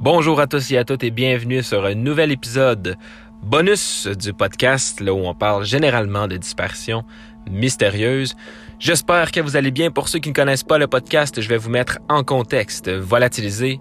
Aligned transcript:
Bonjour 0.00 0.40
à 0.40 0.46
tous 0.46 0.70
et 0.72 0.76
à 0.76 0.84
toutes 0.84 1.04
et 1.04 1.10
bienvenue 1.10 1.62
sur 1.62 1.84
un 1.84 1.94
nouvel 1.94 2.32
épisode 2.32 2.96
bonus 3.42 4.06
du 4.06 4.32
podcast 4.32 5.00
là 5.00 5.14
où 5.14 5.26
on 5.26 5.34
parle 5.34 5.64
généralement 5.64 6.28
de 6.28 6.36
disparitions 6.36 7.04
mystérieuses. 7.48 8.34
J'espère 8.78 9.30
que 9.30 9.40
vous 9.40 9.56
allez 9.56 9.70
bien. 9.70 9.90
Pour 9.90 10.08
ceux 10.08 10.18
qui 10.18 10.28
ne 10.30 10.34
connaissent 10.34 10.64
pas 10.64 10.78
le 10.78 10.88
podcast, 10.88 11.40
je 11.40 11.48
vais 11.48 11.56
vous 11.56 11.70
mettre 11.70 12.00
en 12.08 12.22
contexte. 12.22 12.90
Volatilisé, 12.90 13.80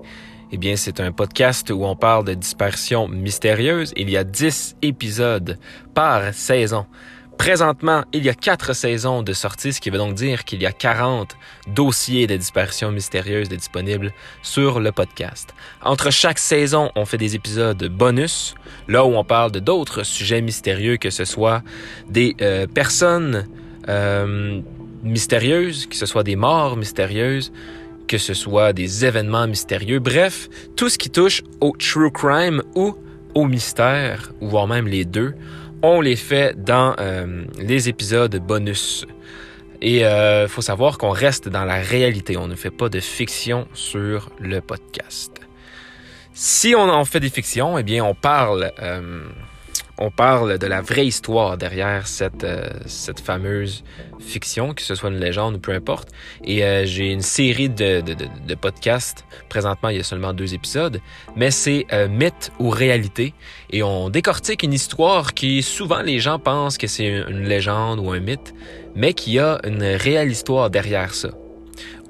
eh 0.51 0.57
bien, 0.57 0.75
c'est 0.75 0.99
un 0.99 1.11
podcast 1.11 1.71
où 1.71 1.83
on 1.83 1.95
parle 1.95 2.25
de 2.25 2.35
disparitions 2.35 3.07
mystérieuses. 3.07 3.91
Il 3.97 4.09
y 4.09 4.15
a 4.15 4.23
10 4.23 4.77
épisodes 4.81 5.57
par 5.93 6.33
saison. 6.33 6.85
Présentement, 7.43 8.05
il 8.13 8.23
y 8.23 8.29
a 8.29 8.33
quatre 8.33 8.71
saisons 8.71 9.21
de 9.21 9.33
sortie, 9.33 9.73
ce 9.73 9.81
qui 9.81 9.89
veut 9.89 9.97
donc 9.97 10.15
dire 10.15 10.45
qu'il 10.45 10.61
y 10.61 10.65
a 10.65 10.71
40 10.71 11.35
dossiers 11.67 12.25
de 12.25 12.37
disparitions 12.37 12.89
mystérieuses 12.89 13.49
disponibles 13.49 14.13
sur 14.41 14.79
le 14.79 14.93
podcast. 14.93 15.53
Entre 15.81 16.09
chaque 16.09 16.39
saison, 16.39 16.89
on 16.95 17.03
fait 17.03 17.17
des 17.17 17.35
épisodes 17.35 17.85
bonus, 17.89 18.55
là 18.87 19.03
où 19.03 19.15
on 19.15 19.25
parle 19.25 19.51
de 19.51 19.59
d'autres 19.59 20.03
sujets 20.03 20.39
mystérieux, 20.39 20.95
que 20.95 21.09
ce 21.09 21.25
soit 21.25 21.63
des 22.07 22.33
euh, 22.39 22.65
personnes 22.65 23.45
euh, 23.89 24.61
mystérieuses, 25.03 25.87
que 25.87 25.97
ce 25.97 26.05
soit 26.05 26.23
des 26.23 26.37
morts 26.37 26.77
mystérieuses, 26.77 27.51
que 28.07 28.17
ce 28.17 28.33
soit 28.33 28.71
des 28.71 29.03
événements 29.03 29.47
mystérieux, 29.47 29.99
bref, 29.99 30.47
tout 30.77 30.87
ce 30.87 30.97
qui 30.97 31.09
touche 31.09 31.43
au 31.59 31.75
true 31.77 32.09
crime 32.09 32.63
ou 32.73 32.95
au 33.35 33.47
mystère, 33.47 34.31
voire 34.39 34.67
même 34.67 34.87
les 34.87 35.03
deux 35.03 35.35
on 35.83 35.99
les 35.99 36.15
fait 36.15 36.55
dans 36.57 36.95
euh, 36.99 37.43
les 37.59 37.89
épisodes 37.89 38.35
bonus. 38.37 39.05
Et 39.81 39.97
il 39.97 40.03
euh, 40.05 40.47
faut 40.47 40.61
savoir 40.61 40.97
qu'on 40.97 41.09
reste 41.09 41.49
dans 41.49 41.65
la 41.65 41.75
réalité. 41.75 42.37
On 42.37 42.47
ne 42.47 42.55
fait 42.55 42.71
pas 42.71 42.87
de 42.87 43.01
fiction 43.01 43.67
sur 43.73 44.31
le 44.39 44.61
podcast. 44.61 45.41
Si 46.33 46.73
on 46.75 46.89
en 46.89 47.03
fait 47.03 47.19
des 47.19 47.29
fictions, 47.29 47.77
eh 47.77 47.83
bien, 47.83 48.03
on 48.03 48.15
parle 48.15 48.71
euh, 48.81 49.25
on 49.97 50.09
parle 50.09 50.57
de 50.57 50.67
la 50.67 50.81
vraie 50.81 51.05
histoire 51.05 51.57
derrière 51.57 52.07
cette, 52.07 52.43
euh, 52.43 52.67
cette 52.85 53.19
fameuse 53.19 53.83
fiction, 54.19 54.73
que 54.73 54.81
ce 54.81 54.95
soit 54.95 55.09
une 55.09 55.19
légende 55.19 55.55
ou 55.55 55.59
peu 55.59 55.71
importe. 55.71 56.09
Et 56.43 56.63
euh, 56.63 56.85
j'ai 56.85 57.11
une 57.11 57.21
série 57.21 57.69
de, 57.69 58.01
de, 58.01 58.15
de, 58.15 58.55
podcasts. 58.55 59.25
Présentement, 59.49 59.89
il 59.89 59.97
y 59.97 59.99
a 59.99 60.03
seulement 60.03 60.33
deux 60.33 60.53
épisodes, 60.53 60.99
mais 61.35 61.51
c'est 61.51 61.85
euh, 61.93 62.07
mythe 62.07 62.51
ou 62.59 62.69
réalité. 62.69 63.33
Et 63.69 63.83
on 63.83 64.09
décortique 64.09 64.63
une 64.63 64.73
histoire 64.73 65.33
qui 65.33 65.61
souvent 65.61 66.01
les 66.01 66.19
gens 66.19 66.39
pensent 66.39 66.77
que 66.77 66.87
c'est 66.87 67.07
une 67.07 67.43
légende 67.43 67.99
ou 67.99 68.11
un 68.11 68.19
mythe, 68.19 68.53
mais 68.95 69.13
qui 69.13 69.37
a 69.37 69.59
une 69.63 69.83
réelle 69.83 70.31
histoire 70.31 70.69
derrière 70.69 71.13
ça. 71.13 71.29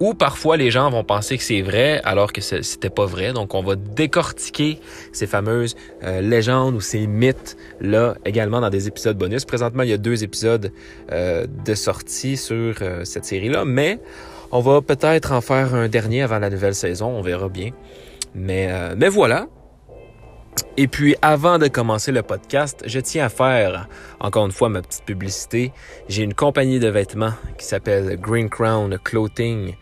Ou 0.03 0.13
parfois 0.13 0.57
les 0.57 0.69
gens 0.69 0.89
vont 0.89 1.05
penser 1.05 1.37
que 1.37 1.43
c'est 1.45 1.61
vrai 1.61 2.01
alors 2.03 2.33
que 2.33 2.41
c'était 2.41 2.89
pas 2.89 3.05
vrai. 3.05 3.31
Donc 3.31 3.53
on 3.53 3.63
va 3.63 3.77
décortiquer 3.77 4.81
ces 5.13 5.27
fameuses 5.27 5.77
euh, 6.03 6.19
légendes 6.19 6.75
ou 6.75 6.81
ces 6.81 7.07
mythes 7.07 7.55
là 7.79 8.15
également 8.25 8.59
dans 8.59 8.69
des 8.69 8.89
épisodes 8.89 9.17
bonus. 9.17 9.45
Présentement, 9.45 9.81
il 9.83 9.89
y 9.91 9.93
a 9.93 9.97
deux 9.97 10.25
épisodes 10.25 10.73
euh, 11.13 11.47
de 11.47 11.73
sortie 11.73 12.35
sur 12.35 12.75
euh, 12.81 13.05
cette 13.05 13.23
série-là, 13.23 13.63
mais 13.63 14.01
on 14.51 14.59
va 14.59 14.81
peut-être 14.81 15.31
en 15.31 15.39
faire 15.39 15.73
un 15.73 15.87
dernier 15.87 16.23
avant 16.23 16.39
la 16.39 16.49
nouvelle 16.49 16.75
saison, 16.75 17.07
on 17.07 17.21
verra 17.21 17.47
bien. 17.47 17.71
Mais, 18.35 18.67
mais 18.97 19.07
voilà, 19.07 19.47
et 20.75 20.87
puis, 20.87 21.15
avant 21.21 21.59
de 21.59 21.67
commencer 21.67 22.11
le 22.11 22.23
podcast, 22.23 22.83
je 22.85 22.99
tiens 22.99 23.25
à 23.25 23.29
faire, 23.29 23.87
encore 24.19 24.45
une 24.45 24.51
fois, 24.51 24.69
ma 24.69 24.81
petite 24.81 25.05
publicité. 25.05 25.71
J'ai 26.09 26.23
une 26.23 26.33
compagnie 26.33 26.79
de 26.79 26.87
vêtements 26.87 27.33
qui 27.57 27.65
s'appelle 27.65 28.19
Green 28.19 28.49
Crown 28.49 28.97
Clothing. 29.03 29.75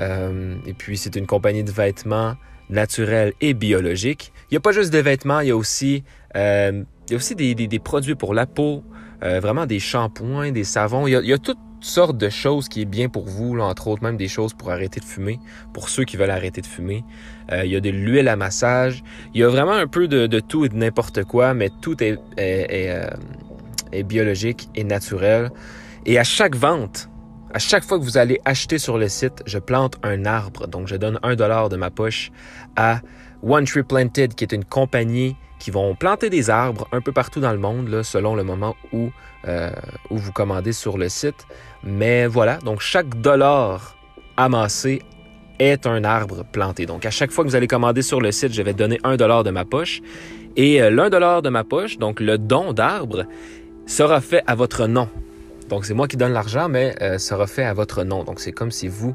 Euh, 0.00 0.56
et 0.66 0.74
puis, 0.74 0.96
c'est 0.96 1.16
une 1.16 1.26
compagnie 1.26 1.64
de 1.64 1.70
vêtements 1.70 2.34
naturels 2.70 3.32
et 3.40 3.54
biologiques. 3.54 4.32
Il 4.50 4.54
n'y 4.54 4.56
a 4.56 4.60
pas 4.60 4.72
juste 4.72 4.90
des 4.90 5.02
vêtements, 5.02 5.40
il 5.40 5.48
y 5.48 5.50
a 5.50 5.56
aussi, 5.56 6.02
euh, 6.36 6.82
il 7.08 7.12
y 7.12 7.14
a 7.14 7.16
aussi 7.16 7.34
des, 7.34 7.78
produits 7.78 8.14
pour 8.14 8.34
la 8.34 8.46
peau, 8.46 8.82
euh, 9.22 9.40
vraiment 9.40 9.66
des 9.66 9.78
shampoings, 9.78 10.50
des 10.50 10.64
savons. 10.64 11.06
Il 11.06 11.12
y 11.12 11.16
a, 11.16 11.20
il 11.20 11.28
y 11.28 11.32
a 11.32 11.38
tout, 11.38 11.56
sortes 11.80 12.16
de 12.16 12.30
choses 12.30 12.68
qui 12.68 12.80
est 12.80 12.86
bien 12.86 13.10
pour 13.10 13.26
vous, 13.26 13.58
entre 13.58 13.88
autres 13.88 14.02
même 14.02 14.16
des 14.16 14.28
choses 14.28 14.54
pour 14.54 14.70
arrêter 14.70 15.00
de 15.00 15.04
fumer, 15.04 15.38
pour 15.74 15.90
ceux 15.90 16.04
qui 16.04 16.16
veulent 16.16 16.30
arrêter 16.30 16.62
de 16.62 16.66
fumer. 16.66 17.04
Il 17.52 17.70
y 17.70 17.76
a 17.76 17.80
de 17.80 17.90
l'huile 17.90 18.28
à 18.28 18.36
massage. 18.36 19.04
Il 19.34 19.40
y 19.42 19.44
a 19.44 19.48
vraiment 19.48 19.72
un 19.72 19.86
peu 19.86 20.08
de, 20.08 20.40
tout 20.40 20.64
et 20.64 20.70
de 20.70 20.76
n'importe 20.76 21.24
quoi, 21.24 21.52
mais 21.52 21.68
tout 21.82 21.96
est, 22.02 22.16
biologique 24.02 24.70
et 24.74 24.82
naturel. 24.82 25.50
Et 26.06 26.18
à 26.18 26.24
chaque 26.24 26.56
vente, 26.56 27.10
à 27.54 27.60
chaque 27.60 27.84
fois 27.84 28.00
que 28.00 28.02
vous 28.02 28.18
allez 28.18 28.40
acheter 28.44 28.78
sur 28.78 28.98
le 28.98 29.08
site, 29.08 29.44
je 29.46 29.60
plante 29.60 29.96
un 30.02 30.26
arbre. 30.26 30.66
Donc, 30.66 30.88
je 30.88 30.96
donne 30.96 31.20
un 31.22 31.36
dollar 31.36 31.68
de 31.68 31.76
ma 31.76 31.88
poche 31.88 32.32
à 32.74 33.00
One 33.44 33.64
Tree 33.64 33.84
Planted, 33.84 34.34
qui 34.34 34.42
est 34.42 34.52
une 34.52 34.64
compagnie 34.64 35.36
qui 35.60 35.70
vont 35.70 35.94
planter 35.94 36.30
des 36.30 36.50
arbres 36.50 36.88
un 36.90 37.00
peu 37.00 37.12
partout 37.12 37.38
dans 37.38 37.52
le 37.52 37.58
monde, 37.58 38.02
selon 38.02 38.34
le 38.34 38.42
moment 38.42 38.74
où, 38.92 39.10
euh, 39.46 39.70
où 40.10 40.18
vous 40.18 40.32
commandez 40.32 40.72
sur 40.72 40.98
le 40.98 41.08
site. 41.08 41.46
Mais 41.84 42.26
voilà, 42.26 42.56
donc 42.58 42.80
chaque 42.80 43.20
dollar 43.20 43.96
amassé 44.36 45.02
est 45.60 45.86
un 45.86 46.02
arbre 46.02 46.44
planté. 46.44 46.86
Donc 46.86 47.06
à 47.06 47.10
chaque 47.10 47.30
fois 47.30 47.44
que 47.44 47.50
vous 47.50 47.56
allez 47.56 47.68
commander 47.68 48.02
sur 48.02 48.20
le 48.20 48.32
site, 48.32 48.52
je 48.52 48.62
vais 48.62 48.74
donner 48.74 48.98
un 49.04 49.14
dollar 49.14 49.44
de 49.44 49.50
ma 49.50 49.64
poche. 49.64 50.00
Et 50.56 50.82
euh, 50.82 50.90
l'un 50.90 51.08
dollar 51.08 51.40
de 51.40 51.50
ma 51.50 51.62
poche, 51.62 51.98
donc 51.98 52.18
le 52.18 52.36
don 52.36 52.72
d'arbre, 52.72 53.26
sera 53.86 54.20
fait 54.20 54.42
à 54.48 54.56
votre 54.56 54.88
nom. 54.88 55.08
Donc, 55.68 55.86
c'est 55.86 55.94
moi 55.94 56.08
qui 56.08 56.16
donne 56.16 56.32
l'argent, 56.32 56.68
mais 56.68 56.94
euh, 57.00 57.18
sera 57.18 57.46
fait 57.46 57.64
à 57.64 57.72
votre 57.72 58.04
nom. 58.04 58.22
Donc, 58.22 58.40
c'est 58.40 58.52
comme 58.52 58.70
si 58.70 58.86
vous, 58.86 59.14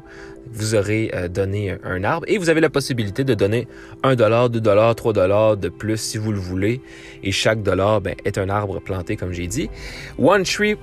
vous 0.52 0.74
aurez 0.74 1.10
euh, 1.14 1.28
donné 1.28 1.76
un 1.84 2.02
arbre 2.02 2.26
et 2.28 2.38
vous 2.38 2.48
avez 2.48 2.60
la 2.60 2.70
possibilité 2.70 3.22
de 3.22 3.34
donner 3.34 3.68
un 4.02 4.16
dollar, 4.16 4.50
deux 4.50 4.60
dollars, 4.60 4.94
trois 4.96 5.12
dollars 5.12 5.56
de 5.56 5.68
plus 5.68 5.98
si 5.98 6.18
vous 6.18 6.32
le 6.32 6.38
voulez. 6.38 6.80
Et 7.22 7.30
chaque 7.30 7.62
dollar 7.62 8.00
ben, 8.00 8.16
est 8.24 8.36
un 8.36 8.48
arbre 8.48 8.80
planté, 8.80 9.16
comme 9.16 9.32
j'ai 9.32 9.46
dit. 9.46 9.70
One 10.18 10.42
Tree 10.42 10.76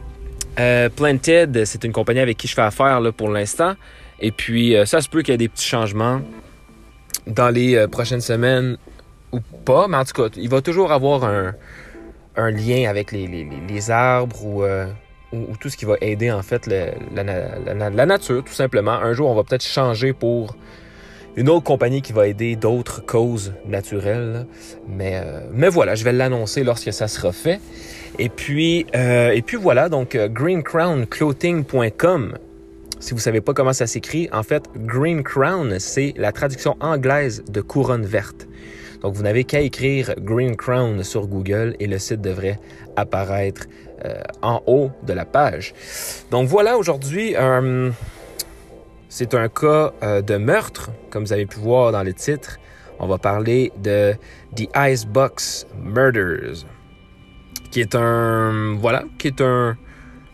euh, 0.57 0.89
Planted, 0.89 1.65
c'est 1.65 1.83
une 1.83 1.91
compagnie 1.91 2.21
avec 2.21 2.37
qui 2.37 2.47
je 2.47 2.53
fais 2.53 2.61
affaire 2.61 3.01
là, 3.01 3.11
pour 3.11 3.29
l'instant. 3.29 3.75
Et 4.19 4.31
puis, 4.31 4.75
ça 4.85 5.01
se 5.01 5.09
peut 5.09 5.21
qu'il 5.21 5.33
y 5.33 5.35
ait 5.35 5.37
des 5.37 5.49
petits 5.49 5.67
changements 5.67 6.21
dans 7.27 7.49
les 7.49 7.85
prochaines 7.87 8.21
semaines 8.21 8.77
ou 9.31 9.41
pas, 9.41 9.87
mais 9.87 9.97
en 9.97 10.05
tout 10.05 10.23
cas, 10.23 10.29
il 10.35 10.49
va 10.49 10.61
toujours 10.61 10.91
avoir 10.91 11.23
un, 11.23 11.53
un 12.35 12.49
lien 12.49 12.89
avec 12.89 13.11
les, 13.11 13.27
les, 13.27 13.47
les 13.67 13.91
arbres 13.91 14.43
ou 14.43 14.63
ou, 15.33 15.57
tout 15.59 15.69
ce 15.69 15.77
qui 15.77 15.85
va 15.85 15.95
aider 16.01 16.31
en 16.31 16.41
fait 16.41 16.65
la, 16.67 16.93
la, 17.73 18.05
nature, 18.05 18.43
tout 18.43 18.53
simplement. 18.53 18.93
Un 18.93 19.13
jour, 19.13 19.29
on 19.29 19.35
va 19.35 19.43
peut-être 19.43 19.65
changer 19.65 20.13
pour 20.13 20.55
une 21.35 21.49
autre 21.49 21.63
compagnie 21.63 22.01
qui 22.01 22.13
va 22.13 22.27
aider 22.27 22.55
d'autres 22.55 23.05
causes 23.05 23.53
naturelles. 23.67 24.47
Mais, 24.87 25.21
euh, 25.23 25.41
mais 25.53 25.69
voilà, 25.69 25.93
je 25.95 26.03
vais 26.03 26.13
l'annoncer 26.13 26.63
lorsque 26.63 26.91
ça 26.91 27.07
sera 27.07 27.31
fait. 27.31 27.61
Et 28.19 28.29
puis, 28.29 28.87
euh, 28.95 29.29
et 29.31 29.43
puis 29.43 29.57
voilà, 29.57 29.89
donc 29.89 30.15
euh, 30.15 30.27
greencrownclothing.com. 30.27 32.37
Si 32.99 33.13
vous 33.13 33.19
savez 33.19 33.41
pas 33.41 33.53
comment 33.53 33.73
ça 33.73 33.85
s'écrit, 33.85 34.27
en 34.33 34.41
fait, 34.41 34.63
Green 34.75 35.21
Crown, 35.21 35.77
c'est 35.79 36.15
la 36.17 36.31
traduction 36.31 36.75
anglaise 36.79 37.43
de 37.47 37.61
couronne 37.61 38.07
verte. 38.07 38.47
Donc, 39.01 39.13
vous 39.13 39.23
n'avez 39.23 39.43
qu'à 39.43 39.61
écrire 39.61 40.13
Green 40.19 40.55
Crown 40.55 41.03
sur 41.03 41.27
Google 41.27 41.75
et 41.79 41.87
le 41.87 41.99
site 41.99 42.21
devrait 42.21 42.59
apparaître 42.95 43.67
euh, 44.05 44.21
en 44.43 44.61
haut 44.67 44.91
de 45.07 45.13
la 45.13 45.25
page. 45.25 45.73
Donc 46.29 46.47
voilà, 46.47 46.77
aujourd'hui, 46.77 47.35
euh, 47.35 47.89
c'est 49.09 49.33
un 49.33 49.49
cas 49.49 49.91
euh, 50.03 50.21
de 50.21 50.37
meurtre, 50.37 50.91
comme 51.09 51.23
vous 51.23 51.33
avez 51.33 51.47
pu 51.47 51.57
voir 51.57 51.91
dans 51.91 52.03
le 52.03 52.13
titre. 52.13 52.59
On 52.99 53.07
va 53.07 53.17
parler 53.17 53.71
de 53.81 54.13
The 54.55 54.69
Icebox 54.75 55.65
Murders, 55.83 56.65
qui 57.71 57.81
est 57.81 57.95
un, 57.95 58.75
voilà, 58.79 59.03
qui 59.17 59.27
est 59.29 59.41
un, 59.41 59.77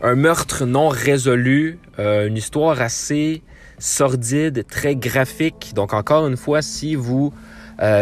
un 0.02 0.14
meurtre 0.14 0.66
non 0.66 0.88
résolu, 0.88 1.78
une 1.98 2.36
histoire 2.36 2.82
assez 2.82 3.42
sordide, 3.78 4.66
très 4.66 4.94
graphique. 4.94 5.72
Donc 5.74 5.94
encore 5.94 6.26
une 6.26 6.36
fois, 6.36 6.60
si 6.60 6.94
vous 6.94 7.32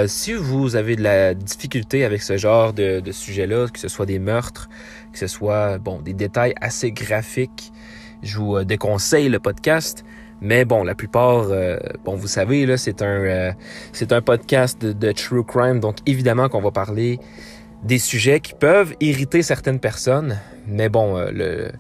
si 0.07 0.33
vous 0.33 0.77
avez 0.77 0.97
de 0.97 1.03
la 1.03 1.35
difficulté 1.35 2.05
avec 2.05 2.23
ce 2.23 2.37
genre 2.37 2.73
de, 2.73 3.01
de 3.01 3.13
sujet-là, 3.13 3.69
que 3.69 3.79
ce 3.79 3.89
soit 3.89 4.07
des 4.07 4.19
meurtres, 4.19 4.69
que 5.13 5.19
ce 5.19 5.27
soit 5.27 5.79
bon 5.79 6.01
des 6.01 6.15
détails 6.15 6.55
assez 6.61 6.91
graphiques. 6.91 7.73
Je 8.23 8.39
vous 8.39 8.57
euh, 8.57 8.65
déconseille 8.65 9.29
le 9.29 9.39
podcast, 9.39 10.05
mais 10.41 10.65
bon, 10.65 10.85
la 10.85 10.95
plupart, 10.95 11.47
euh, 11.51 11.77
bon, 12.05 12.17
vous 12.17 12.27
savez 12.27 12.67
là, 12.67 12.77
c'est 12.77 13.03
un 13.03 13.07
euh, 13.07 13.53
c'est 13.93 14.13
un 14.13 14.23
podcast 14.23 14.85
de, 14.85 15.13
true 15.13 15.45
crime, 15.45 15.81
donc 15.81 15.97
évidemment 16.07 16.49
qu'on 16.49 16.63
va 16.63 16.71
parler 16.71 17.19
des 17.83 17.99
sujets 17.99 18.41
qui 18.41 18.55
peuvent 18.55 18.95
irriter 19.01 19.43
certaines 19.43 19.81
personnes, 19.81 20.39
mais 20.67 20.89
bon, 20.89 21.19
le 21.19 21.73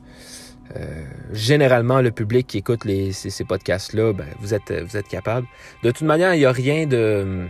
généralement, 1.34 2.00
le 2.00 2.10
public 2.10 2.46
qui 2.46 2.56
écoute 2.56 2.86
les, 2.86 3.12
ces, 3.12 3.44
podcasts-là, 3.44 4.14
ben, 4.14 4.24
vous 4.40 4.54
êtes, 4.54 4.72
vous 4.72 4.96
êtes 4.96 5.06
capable. 5.06 5.46
De 5.82 5.90
toute 5.90 6.06
manière, 6.06 6.34
il 6.34 6.38
n'y 6.38 6.46
a 6.46 6.52
rien 6.52 6.86
de... 6.86 7.46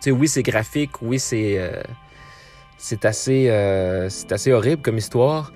Sais, 0.00 0.10
oui, 0.10 0.28
c'est 0.28 0.42
graphique, 0.42 1.02
oui, 1.02 1.18
c'est 1.18 1.58
c'est 2.78 3.04
assez, 3.04 3.48
euh, 3.48 4.08
c'est 4.08 4.32
assez 4.32 4.52
horrible 4.52 4.82
comme 4.82 4.98
histoire. 4.98 5.52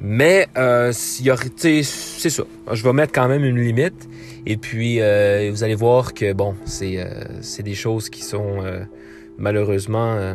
Mais 0.00 0.48
euh, 0.56 0.92
c'est 0.92 1.82
ça. 1.82 2.42
Je 2.72 2.82
vais 2.82 2.92
mettre 2.92 3.12
quand 3.12 3.28
même 3.28 3.44
une 3.44 3.58
limite. 3.58 4.08
Et 4.44 4.56
puis, 4.56 5.00
euh, 5.00 5.50
vous 5.50 5.64
allez 5.64 5.74
voir 5.74 6.12
que, 6.12 6.32
bon, 6.32 6.54
c'est 6.64 6.96
euh, 6.98 7.62
des 7.62 7.74
choses 7.74 8.10
qui 8.10 8.22
sont 8.22 8.62
euh, 8.62 8.84
malheureusement... 9.38 10.14
Euh, 10.14 10.34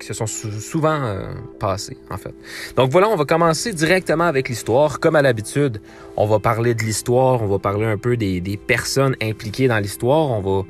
qui 0.00 0.06
se 0.06 0.14
sont 0.14 0.26
souvent 0.26 1.02
euh, 1.02 1.34
passées, 1.58 1.96
en 2.08 2.16
fait. 2.18 2.32
Donc 2.76 2.90
voilà, 2.92 3.08
on 3.08 3.16
va 3.16 3.24
commencer 3.24 3.72
directement 3.72 4.24
avec 4.24 4.48
l'histoire. 4.48 5.00
Comme 5.00 5.16
à 5.16 5.22
l'habitude, 5.22 5.80
on 6.16 6.24
va 6.24 6.38
parler 6.38 6.74
de 6.74 6.84
l'histoire, 6.84 7.42
on 7.42 7.48
va 7.48 7.58
parler 7.58 7.84
un 7.86 7.98
peu 7.98 8.16
des, 8.16 8.40
des 8.40 8.56
personnes 8.56 9.16
impliquées 9.20 9.66
dans 9.66 9.80
l'histoire, 9.80 10.30
on 10.30 10.40
va, 10.40 10.66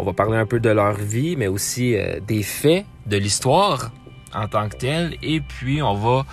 on 0.00 0.04
va 0.04 0.12
parler 0.12 0.36
un 0.36 0.46
peu 0.46 0.60
de 0.60 0.70
leur 0.70 0.94
vie, 0.94 1.36
mais 1.36 1.46
aussi 1.46 1.96
des 2.26 2.42
faits 2.42 2.84
de 3.06 3.16
l'histoire 3.16 3.92
en 4.34 4.48
tant 4.48 4.68
que 4.68 4.76
telle. 4.76 5.16
Et 5.22 5.40
puis, 5.40 5.82
on 5.82 5.94
va 5.94 6.24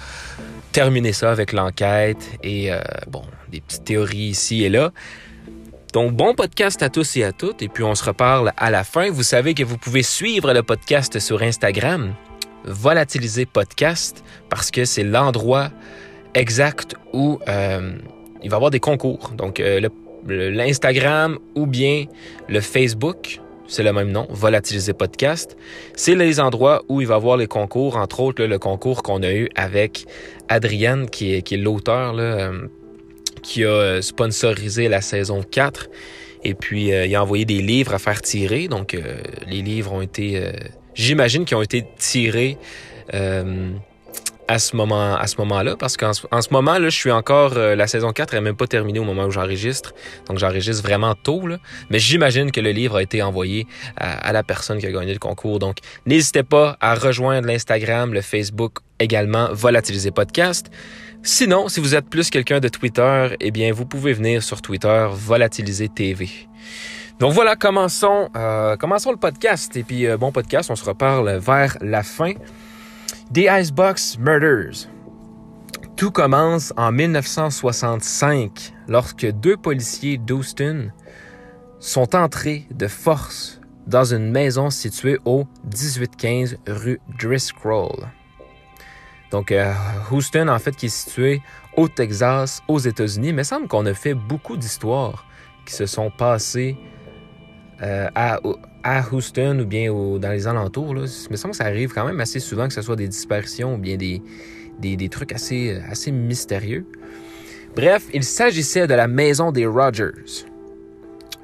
terminer 0.71 1.13
ça 1.13 1.31
avec 1.31 1.53
l'enquête 1.53 2.37
et, 2.43 2.71
euh, 2.71 2.79
bon, 3.07 3.23
des 3.49 3.61
petites 3.61 3.85
théories 3.85 4.29
ici 4.29 4.63
et 4.63 4.69
là. 4.69 4.91
Donc, 5.93 6.13
bon 6.13 6.35
podcast 6.35 6.83
à 6.83 6.89
tous 6.89 7.17
et 7.17 7.23
à 7.23 7.31
toutes. 7.31 7.61
Et 7.61 7.69
puis, 7.69 7.83
on 7.83 7.95
se 7.95 8.03
reparle 8.03 8.53
à 8.57 8.69
la 8.69 8.83
fin. 8.83 9.09
Vous 9.09 9.23
savez 9.23 9.53
que 9.53 9.63
vous 9.63 9.77
pouvez 9.77 10.03
suivre 10.03 10.53
le 10.53 10.61
podcast 10.63 11.19
sur 11.19 11.41
Instagram, 11.41 12.13
Volatiliser 12.65 13.45
Podcast, 13.45 14.23
parce 14.49 14.69
que 14.69 14.85
c'est 14.85 15.03
l'endroit 15.03 15.69
exact 16.33 16.95
où 17.13 17.39
euh, 17.47 17.97
il 18.43 18.49
va 18.49 18.55
y 18.55 18.57
avoir 18.57 18.69
des 18.69 18.79
concours. 18.79 19.31
Donc, 19.35 19.59
euh, 19.59 19.89
l'Instagram 20.27 21.39
ou 21.55 21.65
bien 21.65 22.05
le 22.49 22.59
Facebook 22.59 23.39
c'est 23.67 23.83
le 23.83 23.93
même 23.93 24.11
nom, 24.11 24.27
Volatiliser 24.29 24.93
Podcast. 24.93 25.57
C'est 25.95 26.15
les 26.15 26.39
endroits 26.39 26.83
où 26.87 27.01
il 27.01 27.07
va 27.07 27.15
y 27.15 27.17
avoir 27.17 27.37
les 27.37 27.47
concours, 27.47 27.97
entre 27.97 28.21
autres 28.21 28.43
le 28.43 28.59
concours 28.59 29.03
qu'on 29.03 29.21
a 29.23 29.31
eu 29.31 29.49
avec 29.55 30.05
Adrienne, 30.47 31.09
qui 31.09 31.33
est, 31.33 31.41
qui 31.41 31.55
est 31.55 31.57
l'auteur, 31.57 32.15
euh, 32.17 32.67
qui 33.43 33.65
a 33.65 33.69
euh, 33.69 34.01
sponsorisé 34.01 34.87
la 34.87 35.01
saison 35.01 35.43
4. 35.43 35.89
Et 36.43 36.53
puis, 36.53 36.93
euh, 36.93 37.05
il 37.05 37.15
a 37.15 37.21
envoyé 37.21 37.45
des 37.45 37.61
livres 37.61 37.93
à 37.93 37.99
faire 37.99 38.21
tirer. 38.21 38.67
Donc, 38.67 38.97
les 39.47 39.61
livres 39.61 39.93
ont 39.93 40.01
été, 40.01 40.51
j'imagine 40.93 41.45
qu'ils 41.45 41.57
ont 41.57 41.61
été 41.61 41.85
tirés 41.97 42.57
à 44.47 44.59
ce 44.59 44.75
moment 44.75 45.15
à 45.15 45.27
ce 45.27 45.37
moment-là 45.39 45.75
parce 45.77 45.97
qu'en 45.97 46.11
en 46.31 46.41
ce 46.41 46.49
moment 46.51 46.77
là 46.77 46.89
je 46.89 46.95
suis 46.95 47.11
encore 47.11 47.53
euh, 47.57 47.75
la 47.75 47.87
saison 47.87 48.11
4 48.11 48.33
est 48.33 48.41
même 48.41 48.55
pas 48.55 48.67
terminée 48.67 48.99
au 48.99 49.03
moment 49.03 49.25
où 49.25 49.31
j'enregistre. 49.31 49.93
Donc 50.27 50.37
j'enregistre 50.37 50.83
vraiment 50.83 51.15
tôt 51.15 51.47
là. 51.47 51.57
Mais 51.89 51.99
j'imagine 51.99 52.51
que 52.51 52.61
le 52.61 52.71
livre 52.71 52.97
a 52.97 53.03
été 53.03 53.21
envoyé 53.21 53.67
à, 53.97 54.31
la 54.31 54.43
personne 54.43 54.79
qui 54.79 54.85
a 54.85 54.91
gagné 54.91 55.13
le 55.13 55.19
concours. 55.19 55.59
Donc 55.59 55.77
n'hésitez 56.05 56.43
pas 56.43 56.77
à 56.81 56.95
rejoindre 56.95 57.47
l'Instagram 57.47 58.13
le 58.13 58.21
Facebook 58.21 58.79
également 58.99 59.49
Volatiliser 59.51 60.11
podcast. 60.11 60.67
Sinon 61.23 61.67
si 61.67 61.79
vous 61.79 61.95
êtes 61.95 62.09
plus 62.09 62.29
quelqu'un 62.29 62.59
de 62.59 62.67
Twitter 62.67 63.29
eh 63.39 63.51
bien 63.51 63.71
vous 63.71 63.85
pouvez 63.85 64.13
venir 64.13 64.43
sur 64.43 64.61
Twitter 64.61 65.07
Volatiliser 65.11 65.89
TV 65.89 66.29
donc 67.19 67.33
voilà, 67.33 67.55
commençons, 67.55 68.29
euh, 68.35 68.77
commençons 68.77 69.09
le 69.09 69.17
podcast. 69.17 69.75
Et 69.75 69.81
puis, 69.81 70.05
euh, 70.05 70.17
bon 70.17 70.31
podcast, 70.31 70.69
on 70.69 70.75
se 70.75 70.85
reparle 70.85 71.37
vers 71.37 71.75
la 71.81 72.03
fin. 72.03 72.33
The 73.33 73.49
Icebox 73.49 74.17
Murders. 74.19 74.87
Tout 75.97 76.11
commence 76.11 76.71
en 76.77 76.93
1965 76.93 78.73
lorsque 78.87 79.29
deux 79.29 79.57
policiers 79.57 80.17
d'Houston 80.17 80.91
sont 81.79 82.15
entrés 82.15 82.65
de 82.71 82.87
force 82.87 83.59
dans 83.85 84.05
une 84.13 84.31
maison 84.31 84.69
située 84.69 85.19
au 85.25 85.43
1815 85.65 86.57
rue 86.67 87.01
Driscoll. 87.19 88.07
Donc, 89.31 89.51
euh, 89.51 89.73
Houston, 90.09 90.47
en 90.47 90.59
fait, 90.59 90.77
qui 90.77 90.85
est 90.85 90.89
situé 90.89 91.41
au 91.75 91.89
Texas, 91.89 92.63
aux 92.69 92.79
États-Unis, 92.79 93.33
mais 93.33 93.41
il 93.41 93.45
semble 93.45 93.67
qu'on 93.67 93.85
a 93.87 93.93
fait 93.93 94.13
beaucoup 94.13 94.55
d'histoires 94.55 95.25
qui 95.65 95.73
se 95.73 95.85
sont 95.85 96.09
passées 96.11 96.77
euh, 97.81 98.07
à, 98.15 98.39
à 98.83 99.03
Houston 99.11 99.59
ou 99.59 99.65
bien 99.65 99.91
dans 99.91 100.31
les 100.31 100.47
alentours, 100.47 100.95
là, 100.95 101.01
il 101.01 101.31
me 101.31 101.35
semble 101.35 101.51
que 101.51 101.57
ça 101.57 101.65
arrive 101.65 101.93
quand 101.93 102.05
même 102.05 102.19
assez 102.19 102.39
souvent 102.39 102.67
que 102.67 102.73
ce 102.73 102.81
soit 102.81 102.95
des 102.95 103.07
disparitions 103.07 103.75
ou 103.75 103.77
bien 103.77 103.97
des, 103.97 104.21
des, 104.79 105.09
trucs 105.09 105.33
assez, 105.33 105.79
assez 105.89 106.11
mystérieux. 106.11 106.85
Bref, 107.75 108.07
il 108.13 108.23
s'agissait 108.23 108.87
de 108.87 108.93
la 108.93 109.07
maison 109.07 109.51
des 109.51 109.65
Rogers, 109.65 110.45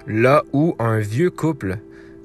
là 0.07 0.44
où 0.53 0.75
un 0.80 1.00
vieux 1.00 1.30
couple 1.30 1.77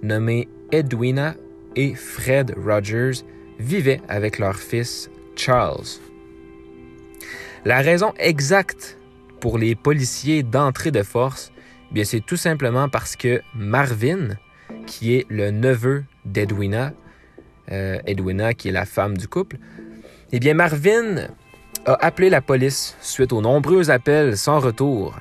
nommé 0.02 0.48
Edwina 0.72 1.34
et 1.76 1.94
Fred 1.94 2.54
Rogers 2.56 3.22
vivaient 3.58 4.00
avec 4.08 4.38
leur 4.38 4.56
fils 4.56 5.10
Charles. 5.36 6.00
La 7.64 7.80
raison 7.80 8.14
exacte 8.18 8.98
pour 9.40 9.58
les 9.58 9.74
policiers 9.74 10.42
d'entrée 10.42 10.90
de 10.90 11.02
force, 11.02 11.52
bien 11.90 12.04
c'est 12.04 12.20
tout 12.20 12.36
simplement 12.36 12.88
parce 12.88 13.16
que 13.16 13.42
Marvin, 13.54 14.36
qui 14.86 15.14
est 15.14 15.26
le 15.28 15.50
neveu 15.50 16.04
d'Edwina, 16.24 16.92
euh, 17.70 17.98
Edwina 18.06 18.54
qui 18.54 18.68
est 18.68 18.72
la 18.72 18.86
femme 18.86 19.16
du 19.16 19.28
couple, 19.28 19.58
eh 20.32 20.40
bien 20.40 20.54
Marvin 20.54 21.28
a 21.86 21.94
appelé 22.04 22.30
la 22.30 22.40
police 22.40 22.96
suite 23.00 23.32
aux 23.32 23.40
nombreux 23.40 23.90
appels 23.90 24.36
sans 24.36 24.60
retour 24.60 25.14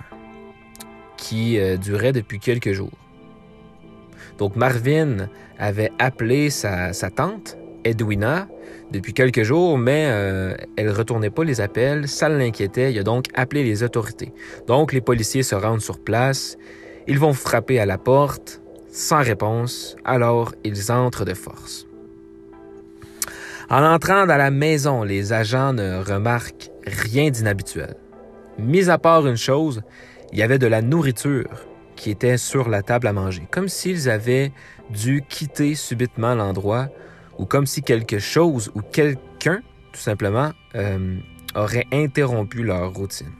qui 1.18 1.60
euh, 1.60 1.78
duraient 1.78 2.14
depuis 2.14 2.40
quelques 2.40 2.74
jours. 2.74 2.98
Donc 4.38 4.56
Marvin 4.56 5.30
avait 5.58 5.92
appelé 5.98 6.50
sa, 6.50 6.92
tante, 7.16 7.58
Edwina, 7.84 8.48
depuis 8.92 9.14
quelques 9.14 9.44
jours, 9.44 9.78
mais 9.78 10.08
euh, 10.08 10.56
elle 10.76 10.90
retournait 10.92 11.30
pas 11.30 11.44
les 11.44 11.62
appels, 11.62 12.08
ça 12.08 12.30
l'inquiétait, 12.30 12.92
il 12.92 13.00
a 13.00 13.04
donc 13.04 13.26
appelé 13.34 13.64
les 13.64 13.84
autorités. 13.84 14.34
Donc 14.68 14.94
les 14.94 15.02
policiers 15.02 15.44
se 15.44 15.56
rendent 15.56 15.82
sur 15.82 16.00
place, 16.00 16.58
ils 17.08 17.20
vont 17.20 17.34
frapper 17.34 17.80
à 17.80 17.86
la 17.86 17.98
porte, 17.98 18.62
sans 18.92 19.22
réponse, 19.22 19.96
alors 20.06 20.54
ils 20.64 20.92
entrent 20.92 21.26
de 21.26 21.34
force. 21.34 21.86
En 23.70 23.84
entrant 23.84 24.26
dans 24.26 24.38
la 24.38 24.52
maison, 24.52 25.04
les 25.04 25.34
agents 25.34 25.74
ne 25.74 26.02
remarquent 26.02 26.72
rien 26.86 27.30
d'inhabituel. 27.30 27.96
Mis 28.58 28.90
à 28.90 28.98
part 28.98 29.28
une 29.28 29.38
chose, 29.38 29.82
il 30.32 30.40
y 30.40 30.42
avait 30.42 30.58
de 30.58 30.68
la 30.68 30.82
nourriture 30.82 31.68
qui 31.98 32.12
était 32.12 32.38
sur 32.38 32.70
la 32.70 32.82
table 32.82 33.08
à 33.08 33.14
manger, 33.14 33.48
comme 33.52 33.68
s'ils 33.68 34.10
avaient 34.10 34.52
dû 34.90 35.24
quitter 35.28 35.76
subitement 35.76 36.34
l'endroit 36.34 36.88
ou 37.38 37.46
comme 37.46 37.66
si 37.66 37.82
quelque 37.82 38.20
chose 38.20 38.72
ou 38.76 38.82
quelqu'un, 38.82 39.62
tout 39.92 40.00
simplement, 40.00 40.52
euh, 40.76 41.18
aurait 41.56 41.88
interrompu 41.92 42.64
leur 42.64 42.94
routine. 42.94 43.32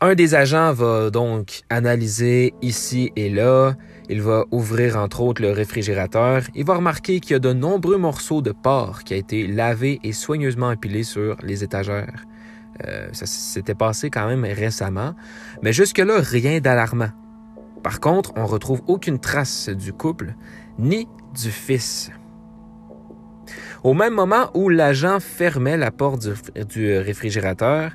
Un 0.00 0.14
des 0.14 0.34
agents 0.34 0.72
va 0.72 1.08
donc 1.10 1.62
analyser 1.70 2.52
ici 2.60 3.10
et 3.16 3.30
là. 3.30 3.74
Il 4.10 4.20
va 4.20 4.44
ouvrir 4.50 4.98
entre 4.98 5.22
autres 5.22 5.40
le 5.40 5.50
réfrigérateur. 5.50 6.42
Il 6.54 6.66
va 6.66 6.74
remarquer 6.74 7.20
qu'il 7.20 7.32
y 7.32 7.34
a 7.36 7.38
de 7.38 7.54
nombreux 7.54 7.96
morceaux 7.96 8.42
de 8.42 8.52
porc 8.52 9.04
qui 9.04 9.14
a 9.14 9.16
été 9.16 9.46
lavés 9.46 10.00
et 10.02 10.12
soigneusement 10.12 10.68
empilés 10.68 11.04
sur 11.04 11.36
les 11.42 11.64
étagères. 11.64 12.24
Euh, 12.86 13.08
ça 13.12 13.24
s'était 13.24 13.74
passé 13.74 14.10
quand 14.10 14.26
même 14.26 14.44
récemment, 14.44 15.14
mais 15.62 15.72
jusque-là, 15.72 16.20
rien 16.20 16.60
d'alarmant. 16.60 17.10
Par 17.82 18.00
contre, 18.00 18.32
on 18.36 18.46
retrouve 18.46 18.82
aucune 18.86 19.18
trace 19.18 19.68
du 19.68 19.92
couple 19.92 20.34
ni 20.78 21.08
du 21.34 21.50
fils. 21.50 22.10
Au 23.82 23.92
même 23.92 24.14
moment 24.14 24.50
où 24.54 24.68
l'agent 24.68 25.20
fermait 25.20 25.76
la 25.76 25.90
porte 25.90 26.26
du 26.68 26.96
réfrigérateur, 26.96 27.92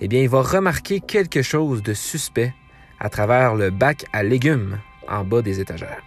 eh 0.00 0.08
bien, 0.08 0.22
il 0.22 0.28
va 0.28 0.42
remarquer 0.42 1.00
quelque 1.00 1.42
chose 1.42 1.82
de 1.82 1.94
suspect 1.94 2.52
à 2.98 3.08
travers 3.08 3.54
le 3.54 3.70
bac 3.70 4.04
à 4.12 4.22
légumes 4.22 4.78
en 5.08 5.24
bas 5.24 5.42
des 5.42 5.60
étagères. 5.60 6.02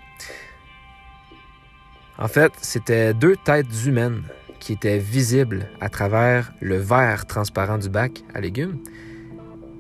En 2.18 2.28
fait, 2.28 2.52
c'était 2.62 3.14
deux 3.14 3.36
têtes 3.36 3.86
humaines 3.86 4.24
qui 4.60 4.74
étaient 4.74 5.00
visibles 5.00 5.68
à 5.82 5.90
travers 5.90 6.54
le 6.62 6.78
verre 6.78 7.26
transparent 7.26 7.78
du 7.78 7.90
bac 7.90 8.24
à 8.34 8.42
légumes, 8.42 8.80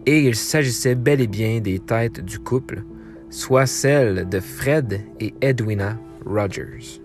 et 0.06 0.20
il 0.20 0.36
s'agissait 0.36 0.96
bel 0.96 1.22
et 1.22 1.28
bien 1.28 1.60
des 1.60 1.80
têtes 1.80 2.20
du 2.24 2.40
couple, 2.40 2.84
soit 3.30 3.66
celles 3.66 4.28
de 4.28 4.40
Fred 4.40 5.02
et 5.20 5.34
Edwina 5.42 5.98
Rogers. 6.25 7.01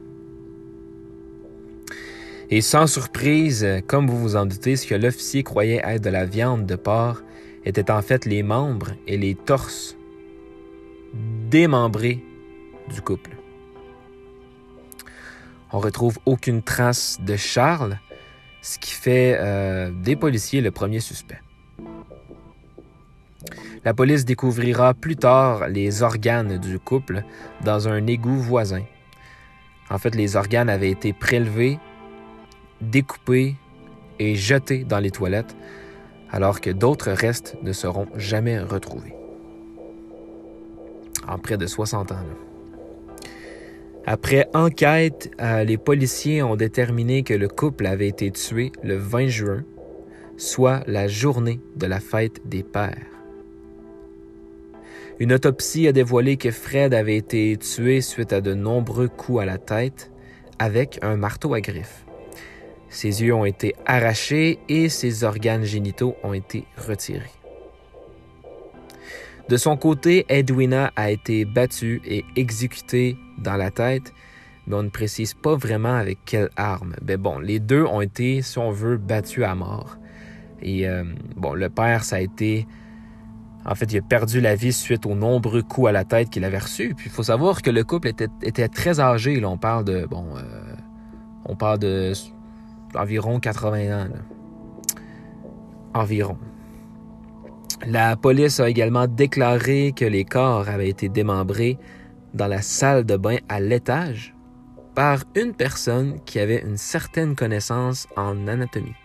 Et 2.50 2.60
sans 2.60 2.86
surprise, 2.86 3.66
comme 3.86 4.06
vous 4.06 4.18
vous 4.18 4.36
en 4.36 4.46
doutez, 4.46 4.76
ce 4.76 4.86
que 4.86 4.94
l'officier 4.94 5.42
croyait 5.42 5.82
être 5.84 6.02
de 6.02 6.10
la 6.10 6.24
viande 6.24 6.64
de 6.64 6.76
porc 6.76 7.22
était 7.64 7.90
en 7.90 8.00
fait 8.00 8.24
les 8.24 8.42
membres 8.42 8.92
et 9.06 9.18
les 9.18 9.34
torses 9.34 9.96
démembrés 11.50 12.24
du 12.92 13.02
couple. 13.02 13.36
On 15.72 15.78
retrouve 15.78 16.18
aucune 16.24 16.62
trace 16.62 17.18
de 17.20 17.36
Charles, 17.36 17.98
ce 18.62 18.78
qui 18.78 18.92
fait 18.92 19.36
euh, 19.38 19.90
des 19.90 20.16
policiers 20.16 20.62
le 20.62 20.70
premier 20.70 21.00
suspect. 21.00 21.42
La 23.84 23.92
police 23.94 24.24
découvrira 24.24 24.94
plus 24.94 25.16
tard 25.16 25.68
les 25.68 26.02
organes 26.02 26.58
du 26.58 26.78
couple 26.78 27.24
dans 27.62 27.88
un 27.88 28.06
égout 28.06 28.38
voisin. 28.38 28.82
En 29.90 29.98
fait, 29.98 30.14
les 30.14 30.36
organes 30.36 30.68
avaient 30.68 30.90
été 30.90 31.12
prélevés 31.12 31.78
découpés 32.80 33.56
et 34.18 34.34
jetés 34.34 34.84
dans 34.84 34.98
les 34.98 35.10
toilettes, 35.10 35.56
alors 36.30 36.60
que 36.60 36.70
d'autres 36.70 37.10
restes 37.10 37.56
ne 37.62 37.72
seront 37.72 38.06
jamais 38.16 38.58
retrouvés. 38.58 39.14
En 41.26 41.38
près 41.38 41.56
de 41.56 41.66
60 41.66 42.12
ans. 42.12 42.16
Après 44.06 44.48
enquête, 44.54 45.30
euh, 45.40 45.64
les 45.64 45.76
policiers 45.76 46.42
ont 46.42 46.56
déterminé 46.56 47.22
que 47.22 47.34
le 47.34 47.48
couple 47.48 47.86
avait 47.86 48.08
été 48.08 48.30
tué 48.30 48.72
le 48.82 48.96
20 48.96 49.26
juin, 49.26 49.64
soit 50.38 50.82
la 50.86 51.08
journée 51.08 51.60
de 51.76 51.86
la 51.86 52.00
fête 52.00 52.40
des 52.48 52.62
pères. 52.62 53.17
Une 55.20 55.32
autopsie 55.32 55.88
a 55.88 55.92
dévoilé 55.92 56.36
que 56.36 56.52
Fred 56.52 56.94
avait 56.94 57.16
été 57.16 57.56
tué 57.56 58.00
suite 58.00 58.32
à 58.32 58.40
de 58.40 58.54
nombreux 58.54 59.08
coups 59.08 59.40
à 59.40 59.44
la 59.44 59.58
tête 59.58 60.12
avec 60.60 61.00
un 61.02 61.16
marteau 61.16 61.54
à 61.54 61.60
griffes. 61.60 62.04
Ses 62.88 63.24
yeux 63.24 63.34
ont 63.34 63.44
été 63.44 63.74
arrachés 63.84 64.60
et 64.68 64.88
ses 64.88 65.24
organes 65.24 65.64
génitaux 65.64 66.14
ont 66.22 66.34
été 66.34 66.64
retirés. 66.76 67.32
De 69.48 69.56
son 69.56 69.76
côté, 69.76 70.24
Edwina 70.28 70.92
a 70.94 71.10
été 71.10 71.44
battue 71.44 72.00
et 72.04 72.24
exécutée 72.36 73.16
dans 73.38 73.56
la 73.56 73.72
tête, 73.72 74.12
mais 74.66 74.76
on 74.76 74.82
ne 74.84 74.88
précise 74.88 75.34
pas 75.34 75.56
vraiment 75.56 75.94
avec 75.94 76.18
quelle 76.26 76.50
arme. 76.56 76.94
Mais 77.04 77.16
bon, 77.16 77.38
les 77.38 77.58
deux 77.58 77.82
ont 77.82 78.02
été, 78.02 78.42
si 78.42 78.58
on 78.58 78.70
veut, 78.70 78.98
battus 78.98 79.44
à 79.44 79.54
mort. 79.54 79.96
Et 80.62 80.86
euh, 80.88 81.02
bon, 81.36 81.54
le 81.54 81.70
père, 81.70 82.04
ça 82.04 82.16
a 82.16 82.20
été 82.20 82.66
en 83.68 83.74
fait, 83.74 83.92
il 83.92 83.98
a 83.98 84.02
perdu 84.02 84.40
la 84.40 84.54
vie 84.54 84.72
suite 84.72 85.04
aux 85.04 85.14
nombreux 85.14 85.62
coups 85.62 85.88
à 85.88 85.92
la 85.92 86.04
tête 86.04 86.30
qu'il 86.30 86.44
avait 86.44 86.58
reçus. 86.58 86.94
Puis 86.96 87.10
il 87.10 87.12
faut 87.12 87.22
savoir 87.22 87.60
que 87.60 87.68
le 87.68 87.84
couple 87.84 88.08
était, 88.08 88.68
très 88.68 88.98
âgé. 88.98 89.44
On 89.44 89.58
parle 89.58 89.84
de. 89.84 90.06
Bon. 90.06 90.24
Euh, 90.36 90.42
on 91.44 91.54
parle 91.54 91.78
de. 91.78 92.14
environ 92.94 93.38
80 93.40 94.04
ans. 94.04 94.08
Environ. 95.92 96.38
La 97.86 98.16
police 98.16 98.58
a 98.58 98.70
également 98.70 99.06
déclaré 99.06 99.92
que 99.94 100.06
les 100.06 100.24
corps 100.24 100.68
avaient 100.68 100.88
été 100.88 101.10
démembrés 101.10 101.78
dans 102.32 102.46
la 102.46 102.62
salle 102.62 103.04
de 103.04 103.16
bain 103.18 103.36
à 103.50 103.60
l'étage 103.60 104.34
par 104.94 105.24
une 105.36 105.52
personne 105.52 106.20
qui 106.24 106.38
avait 106.40 106.62
une 106.62 106.78
certaine 106.78 107.36
connaissance 107.36 108.08
en 108.16 108.48
anatomie. 108.48 108.96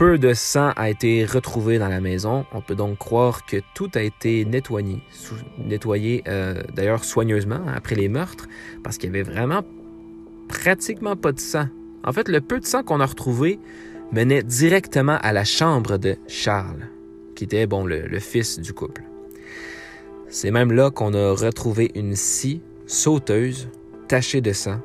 Peu 0.00 0.16
de 0.16 0.32
sang 0.32 0.72
a 0.76 0.88
été 0.88 1.26
retrouvé 1.26 1.78
dans 1.78 1.88
la 1.88 2.00
maison. 2.00 2.46
On 2.54 2.62
peut 2.62 2.74
donc 2.74 2.96
croire 2.96 3.44
que 3.44 3.58
tout 3.74 3.90
a 3.94 4.00
été 4.00 4.46
nettoyé, 4.46 5.02
nettoyé 5.58 6.24
euh, 6.26 6.62
d'ailleurs 6.74 7.04
soigneusement 7.04 7.60
après 7.66 7.96
les 7.96 8.08
meurtres, 8.08 8.48
parce 8.82 8.96
qu'il 8.96 9.10
y 9.10 9.12
avait 9.12 9.30
vraiment 9.30 9.60
pratiquement 10.48 11.16
pas 11.16 11.32
de 11.32 11.38
sang. 11.38 11.66
En 12.02 12.14
fait, 12.14 12.28
le 12.28 12.40
peu 12.40 12.60
de 12.60 12.64
sang 12.64 12.82
qu'on 12.82 12.98
a 13.00 13.04
retrouvé 13.04 13.58
menait 14.10 14.42
directement 14.42 15.18
à 15.20 15.34
la 15.34 15.44
chambre 15.44 15.98
de 15.98 16.16
Charles, 16.28 16.88
qui 17.36 17.44
était 17.44 17.66
bon 17.66 17.84
le, 17.84 18.18
fils 18.20 18.58
du 18.58 18.72
couple. 18.72 19.02
C'est 20.28 20.50
même 20.50 20.72
là 20.72 20.90
qu'on 20.90 21.12
a 21.12 21.32
retrouvé 21.32 21.90
une 21.94 22.16
scie 22.16 22.62
sauteuse 22.86 23.68
tachée 24.08 24.40
de 24.40 24.54
sang. 24.54 24.80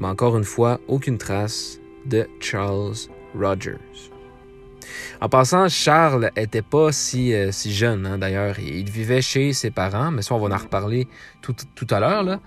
Mais 0.00 0.08
encore 0.08 0.36
une 0.36 0.42
fois, 0.42 0.80
aucune 0.88 1.18
trace 1.18 1.78
de 2.04 2.26
Charles 2.40 2.96
Rogers. 3.34 3.78
En 5.20 5.28
passant, 5.28 5.68
Charles 5.68 6.30
était 6.36 6.62
pas 6.62 6.92
si, 6.92 7.32
euh, 7.32 7.52
si 7.52 7.72
jeune, 7.72 8.06
hein, 8.06 8.18
d'ailleurs. 8.18 8.58
Il 8.58 8.90
vivait 8.90 9.22
chez 9.22 9.52
ses 9.52 9.70
parents, 9.70 10.10
mais 10.10 10.22
ça, 10.22 10.34
on 10.34 10.38
va 10.38 10.54
en 10.54 10.58
reparler 10.58 11.08
tout, 11.40 11.54
à 11.90 12.00
l'heure. 12.00 12.40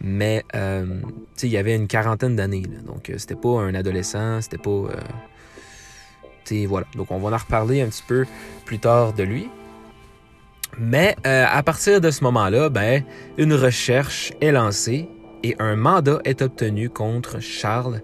Mais 0.00 0.44
euh, 0.54 1.00
il 1.42 1.48
y 1.48 1.56
avait 1.56 1.76
une 1.76 1.86
quarantaine 1.86 2.36
d'années. 2.36 2.64
Donc, 2.86 3.10
euh, 3.10 3.18
c'était 3.18 3.36
pas 3.36 3.60
un 3.60 3.74
adolescent, 3.74 4.40
c'était 4.40 4.58
pas. 4.58 4.88
voilà. 6.66 6.86
Donc, 6.96 7.10
on 7.10 7.18
va 7.18 7.34
en 7.34 7.38
reparler 7.38 7.82
un 7.82 7.88
petit 7.88 8.04
peu 8.06 8.24
plus 8.64 8.78
tard 8.78 9.12
de 9.12 9.22
lui. 9.22 9.48
Mais 10.76 11.14
à 11.24 11.62
partir 11.62 12.00
de 12.00 12.10
ce 12.10 12.24
moment-là, 12.24 12.68
ben, 12.68 13.04
une 13.38 13.54
recherche 13.54 14.32
est 14.40 14.50
lancée 14.50 15.08
et 15.44 15.54
un 15.60 15.76
mandat 15.76 16.18
est 16.24 16.42
obtenu 16.42 16.90
contre 16.90 17.38
Charles 17.38 18.00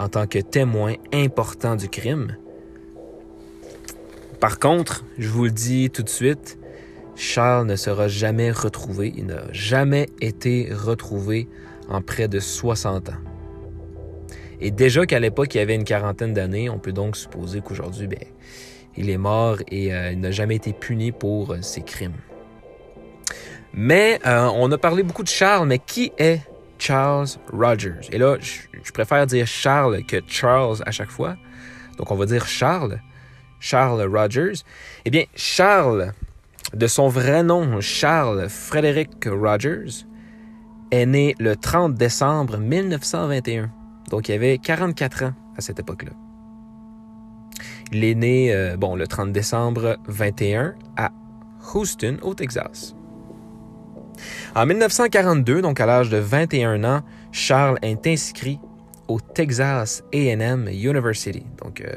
en 0.00 0.08
tant 0.08 0.26
que 0.26 0.38
témoin 0.38 0.94
important 1.12 1.76
du 1.76 1.88
crime. 1.90 2.36
Par 4.40 4.58
contre, 4.58 5.04
je 5.18 5.28
vous 5.28 5.44
le 5.44 5.50
dis 5.50 5.90
tout 5.90 6.02
de 6.02 6.08
suite, 6.08 6.58
Charles 7.16 7.66
ne 7.66 7.76
sera 7.76 8.08
jamais 8.08 8.50
retrouvé. 8.50 9.12
Il 9.14 9.26
n'a 9.26 9.52
jamais 9.52 10.08
été 10.22 10.70
retrouvé 10.72 11.48
en 11.90 12.00
près 12.00 12.28
de 12.28 12.40
60 12.40 13.10
ans. 13.10 13.12
Et 14.62 14.70
déjà 14.70 15.04
qu'à 15.04 15.20
l'époque, 15.20 15.54
il 15.54 15.58
avait 15.58 15.74
une 15.74 15.84
quarantaine 15.84 16.32
d'années, 16.32 16.70
on 16.70 16.78
peut 16.78 16.92
donc 16.92 17.16
supposer 17.16 17.60
qu'aujourd'hui, 17.60 18.06
ben, 18.06 18.24
il 18.96 19.10
est 19.10 19.18
mort 19.18 19.58
et 19.70 19.92
euh, 19.92 20.12
il 20.12 20.20
n'a 20.20 20.30
jamais 20.30 20.56
été 20.56 20.72
puni 20.72 21.12
pour 21.12 21.52
euh, 21.52 21.58
ses 21.60 21.82
crimes. 21.82 22.16
Mais 23.74 24.18
euh, 24.26 24.48
on 24.54 24.72
a 24.72 24.78
parlé 24.78 25.02
beaucoup 25.02 25.22
de 25.22 25.28
Charles, 25.28 25.68
mais 25.68 25.78
qui 25.78 26.12
est 26.18 26.40
Charles 26.80 27.28
Rogers. 27.52 28.08
Et 28.10 28.18
là, 28.18 28.36
je, 28.40 28.92
préfère 28.92 29.26
dire 29.26 29.46
Charles 29.46 30.02
que 30.04 30.16
Charles 30.26 30.82
à 30.86 30.90
chaque 30.90 31.10
fois. 31.10 31.36
Donc, 31.98 32.10
on 32.10 32.16
va 32.16 32.26
dire 32.26 32.46
Charles. 32.46 33.00
Charles 33.60 34.02
Rogers. 34.02 34.64
Eh 35.04 35.10
bien, 35.10 35.24
Charles, 35.34 36.12
de 36.74 36.86
son 36.86 37.08
vrai 37.08 37.42
nom, 37.42 37.80
Charles 37.80 38.48
Frederick 38.48 39.26
Rogers, 39.26 40.06
est 40.90 41.06
né 41.06 41.34
le 41.38 41.54
30 41.54 41.94
décembre 41.94 42.56
1921. 42.56 43.70
Donc, 44.10 44.28
il 44.28 44.32
avait 44.32 44.58
44 44.58 45.24
ans 45.24 45.34
à 45.56 45.60
cette 45.60 45.78
époque-là. 45.78 46.12
Il 47.92 48.04
est 48.04 48.14
né, 48.14 48.54
euh, 48.54 48.76
bon, 48.76 48.96
le 48.96 49.06
30 49.06 49.32
décembre 49.32 49.98
21 50.06 50.74
à 50.96 51.10
Houston, 51.74 52.16
au 52.22 52.34
Texas. 52.34 52.94
En 54.54 54.66
1942, 54.66 55.62
donc 55.62 55.80
à 55.80 55.86
l'âge 55.86 56.10
de 56.10 56.18
21 56.18 56.84
ans, 56.84 57.02
Charles 57.32 57.78
est 57.82 58.06
inscrit 58.06 58.58
au 59.08 59.20
Texas 59.20 60.04
AM 60.14 60.68
University, 60.68 61.44
donc 61.62 61.80
euh, 61.80 61.92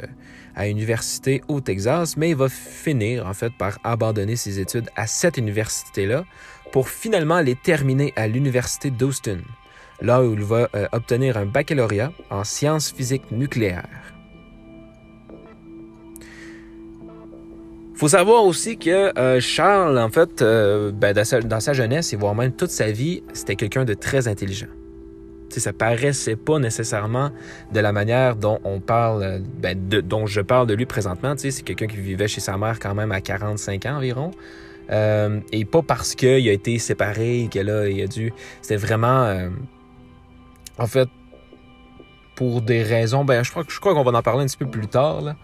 à 0.56 0.66
l'université 0.66 1.42
au 1.48 1.62
Texas, 1.62 2.18
mais 2.18 2.32
il 2.32 2.36
va 2.36 2.50
finir 2.50 3.28
en 3.28 3.34
fait 3.34 3.52
par 3.58 3.78
abandonner 3.84 4.36
ses 4.36 4.60
études 4.60 4.90
à 4.96 5.08
cette 5.08 5.38
université-là 5.38 6.26
pour 6.72 6.90
finalement 6.90 7.40
les 7.40 7.56
terminer 7.56 8.14
à 8.16 8.28
l'université 8.28 8.90
d'Houston, 8.90 9.42
là 10.02 10.24
où 10.24 10.34
il 10.34 10.44
va 10.44 10.70
euh, 10.76 10.88
obtenir 10.92 11.38
un 11.38 11.46
baccalauréat 11.46 12.12
en 12.32 12.44
sciences 12.44 12.92
physiques 12.92 13.32
nucléaires. 13.32 14.13
Faut 18.04 18.10
savoir 18.10 18.44
aussi 18.44 18.78
que 18.78 19.18
euh, 19.18 19.40
Charles, 19.40 19.98
en 19.98 20.10
fait, 20.10 20.42
euh, 20.42 20.92
ben, 20.92 21.14
dans, 21.14 21.60
sa, 21.62 21.72
jeunesse 21.72 22.12
et 22.12 22.18
voire 22.18 22.36
même 22.36 22.52
toute 22.52 22.70
sa 22.70 22.92
vie, 22.92 23.24
c'était 23.32 23.56
quelqu'un 23.56 23.86
de 23.86 23.94
très 23.94 24.28
intelligent. 24.28 24.68
Ça 25.48 25.62
ça 25.62 25.72
paraissait 25.72 26.36
pas 26.36 26.60
nécessairement 26.60 27.32
de 27.72 27.80
la 27.80 27.94
manière 27.94 28.36
dont 28.36 28.60
on 28.66 28.82
parle, 28.82 29.42
ben, 29.58 29.80
dont 29.88 30.26
je 30.26 30.42
parle 30.42 30.68
de 30.68 30.74
lui 30.74 30.86
présentement. 30.86 31.34
C'est 31.38 31.62
quelqu'un 31.62 31.88
qui 31.88 31.96
vivait 31.96 32.28
chez 32.28 32.42
sa 32.42 32.58
mère 32.58 32.78
quand 32.82 32.94
même 32.94 33.14
à 33.14 33.22
45 33.22 33.86
ans 33.86 33.96
environ. 33.96 34.32
Euh, 34.92 35.40
et 35.54 35.64
pas 35.64 35.82
parce 35.82 36.14
qu'il 36.14 36.50
a 36.50 36.52
été 36.52 36.80
séparé, 36.80 37.48
que 37.50 37.60
là, 37.60 37.88
il 37.88 38.02
a 38.02 38.08
dû. 38.08 38.34
C'était 38.62 38.76
vraiment. 38.76 39.50
en 40.78 40.88
fait, 40.88 41.08
pour 42.36 42.62
des 42.62 42.84
raisons. 42.84 43.24
Ben, 43.24 43.44
je 43.44 43.52
crois, 43.52 43.64
je 43.66 43.80
crois 43.80 43.94
qu'on 43.94 44.04
va 44.04 44.18
en 44.18 44.22
parler 44.22 44.44
un 44.44 44.48
petit 44.48 44.58
peu 44.58 44.70
plus 44.70 44.88
tard. 44.88 45.22
Là. 45.22 45.38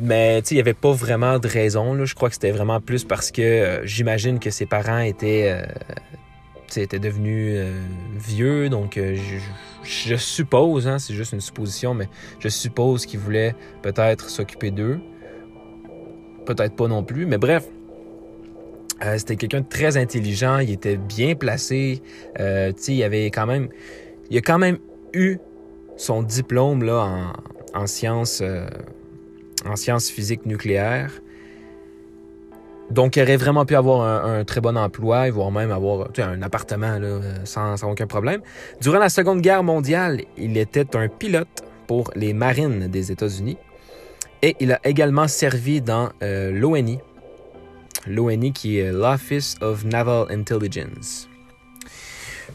Mais 0.00 0.40
il 0.50 0.54
n'y 0.54 0.60
avait 0.60 0.74
pas 0.74 0.92
vraiment 0.92 1.38
de 1.38 1.48
raison. 1.48 1.94
Là. 1.94 2.04
Je 2.04 2.14
crois 2.14 2.28
que 2.28 2.34
c'était 2.34 2.50
vraiment 2.50 2.80
plus 2.80 3.04
parce 3.04 3.30
que 3.30 3.42
euh, 3.42 3.86
j'imagine 3.86 4.38
que 4.38 4.50
ses 4.50 4.66
parents 4.66 5.00
étaient, 5.00 5.50
euh, 5.50 6.80
étaient 6.80 6.98
devenus 6.98 7.54
euh, 7.56 7.80
vieux. 8.14 8.68
Donc 8.68 8.94
je, 8.96 9.38
je, 9.82 10.16
suppose, 10.16 10.86
hein, 10.86 10.98
c'est 10.98 11.14
juste 11.14 11.32
une 11.32 11.40
supposition, 11.40 11.94
mais 11.94 12.08
je 12.38 12.48
suppose 12.48 13.06
qu'il 13.06 13.20
voulait 13.20 13.54
peut-être 13.82 14.30
s'occuper 14.30 14.70
d'eux. 14.70 15.00
Peut-être 16.44 16.76
pas 16.76 16.86
non 16.86 17.02
plus. 17.02 17.26
Mais 17.26 17.38
bref, 17.38 17.64
c'était 19.16 19.36
quelqu'un 19.36 19.62
de 19.62 19.68
très 19.68 19.96
intelligent. 19.96 20.58
Il 20.58 20.70
était 20.70 20.96
bien 20.96 21.34
placé. 21.34 22.02
il 22.38 23.02
avait 23.02 23.26
quand 23.26 23.46
même. 23.46 23.68
Il 24.30 24.38
a 24.38 24.40
quand 24.40 24.58
même 24.58 24.78
eu 25.12 25.38
son 25.96 26.22
diplôme 26.22 26.84
là, 26.84 27.32
en 27.74 27.86
sciences 27.86 28.42
en 29.68 29.76
sciences 29.76 30.10
physiques 30.10 30.46
nucléaires. 30.46 31.12
Donc, 32.90 33.16
il 33.16 33.22
aurait 33.22 33.36
vraiment 33.36 33.64
pu 33.64 33.74
avoir 33.74 34.24
un, 34.24 34.44
très 34.44 34.60
bon 34.60 34.76
emploi, 34.76 35.28
voire 35.30 35.50
même 35.50 35.72
avoir 35.72 36.08
un 36.18 36.42
appartement 36.42 36.98
sans, 37.44 37.82
aucun 37.82 38.06
problème. 38.06 38.40
Durant 38.80 38.98
la 38.98 39.08
Seconde 39.08 39.40
Guerre 39.40 39.64
mondiale, 39.64 40.22
il 40.36 40.56
était 40.56 40.94
un 40.94 41.08
pilote 41.08 41.64
pour 41.88 42.10
les 42.14 42.32
marines 42.32 42.86
des 42.88 43.10
États-Unis 43.10 43.58
et 44.42 44.56
il 44.60 44.72
a 44.72 44.80
également 44.84 45.28
servi 45.28 45.80
dans 45.80 46.10
euh, 46.22 46.52
l'ONI, 46.52 46.98
l'ONI 48.06 48.52
qui 48.52 48.78
est 48.78 48.92
l'Office 48.92 49.56
of 49.60 49.84
Naval 49.84 50.26
Intelligence. 50.30 51.28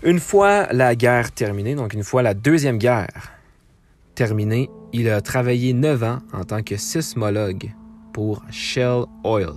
Une 0.03 0.19
fois 0.19 0.67
la 0.71 0.95
guerre 0.95 1.31
terminée, 1.31 1.75
donc 1.75 1.93
une 1.93 2.03
fois 2.03 2.21
la 2.21 2.33
Deuxième 2.33 2.77
Guerre 2.77 3.33
terminée, 4.15 4.69
il 4.93 5.09
a 5.09 5.21
travaillé 5.21 5.73
neuf 5.73 6.03
ans 6.03 6.19
en 6.33 6.43
tant 6.43 6.63
que 6.63 6.77
sismologue 6.77 7.73
pour 8.13 8.43
Shell 8.49 9.05
Oil. 9.23 9.53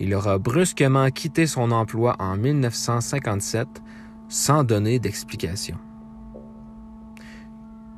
Il 0.00 0.14
aura 0.14 0.38
brusquement 0.38 1.10
quitté 1.10 1.46
son 1.46 1.70
emploi 1.70 2.16
en 2.18 2.36
1957 2.36 3.68
sans 4.28 4.64
donner 4.64 4.98
d'explication. 4.98 5.76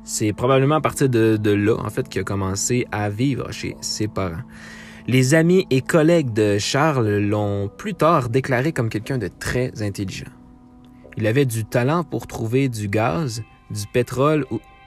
C'est 0.03 0.33
probablement 0.33 0.75
à 0.75 0.81
partir 0.81 1.09
de, 1.09 1.51
là, 1.51 1.75
en 1.79 1.89
fait, 1.89 2.07
qu'il 2.07 2.21
a 2.21 2.23
commencé 2.23 2.85
à 2.91 3.09
vivre 3.09 3.51
chez 3.51 3.75
ses 3.81 4.07
parents. 4.07 4.43
Les 5.07 5.33
amis 5.33 5.65
et 5.71 5.81
collègues 5.81 6.33
de 6.33 6.57
Charles 6.59 7.17
l'ont 7.17 7.69
plus 7.75 7.95
tard 7.95 8.29
déclaré 8.29 8.71
comme 8.71 8.89
quelqu'un 8.89 9.17
de 9.17 9.27
très 9.27 9.81
intelligent. 9.81 10.29
Il 11.17 11.25
avait 11.25 11.45
du 11.45 11.63
talent 11.63 12.03
pour 12.03 12.27
trouver 12.27 12.69
du 12.69 12.87
gaz, 12.87 13.41
du 13.71 13.87
pétrole 13.93 14.45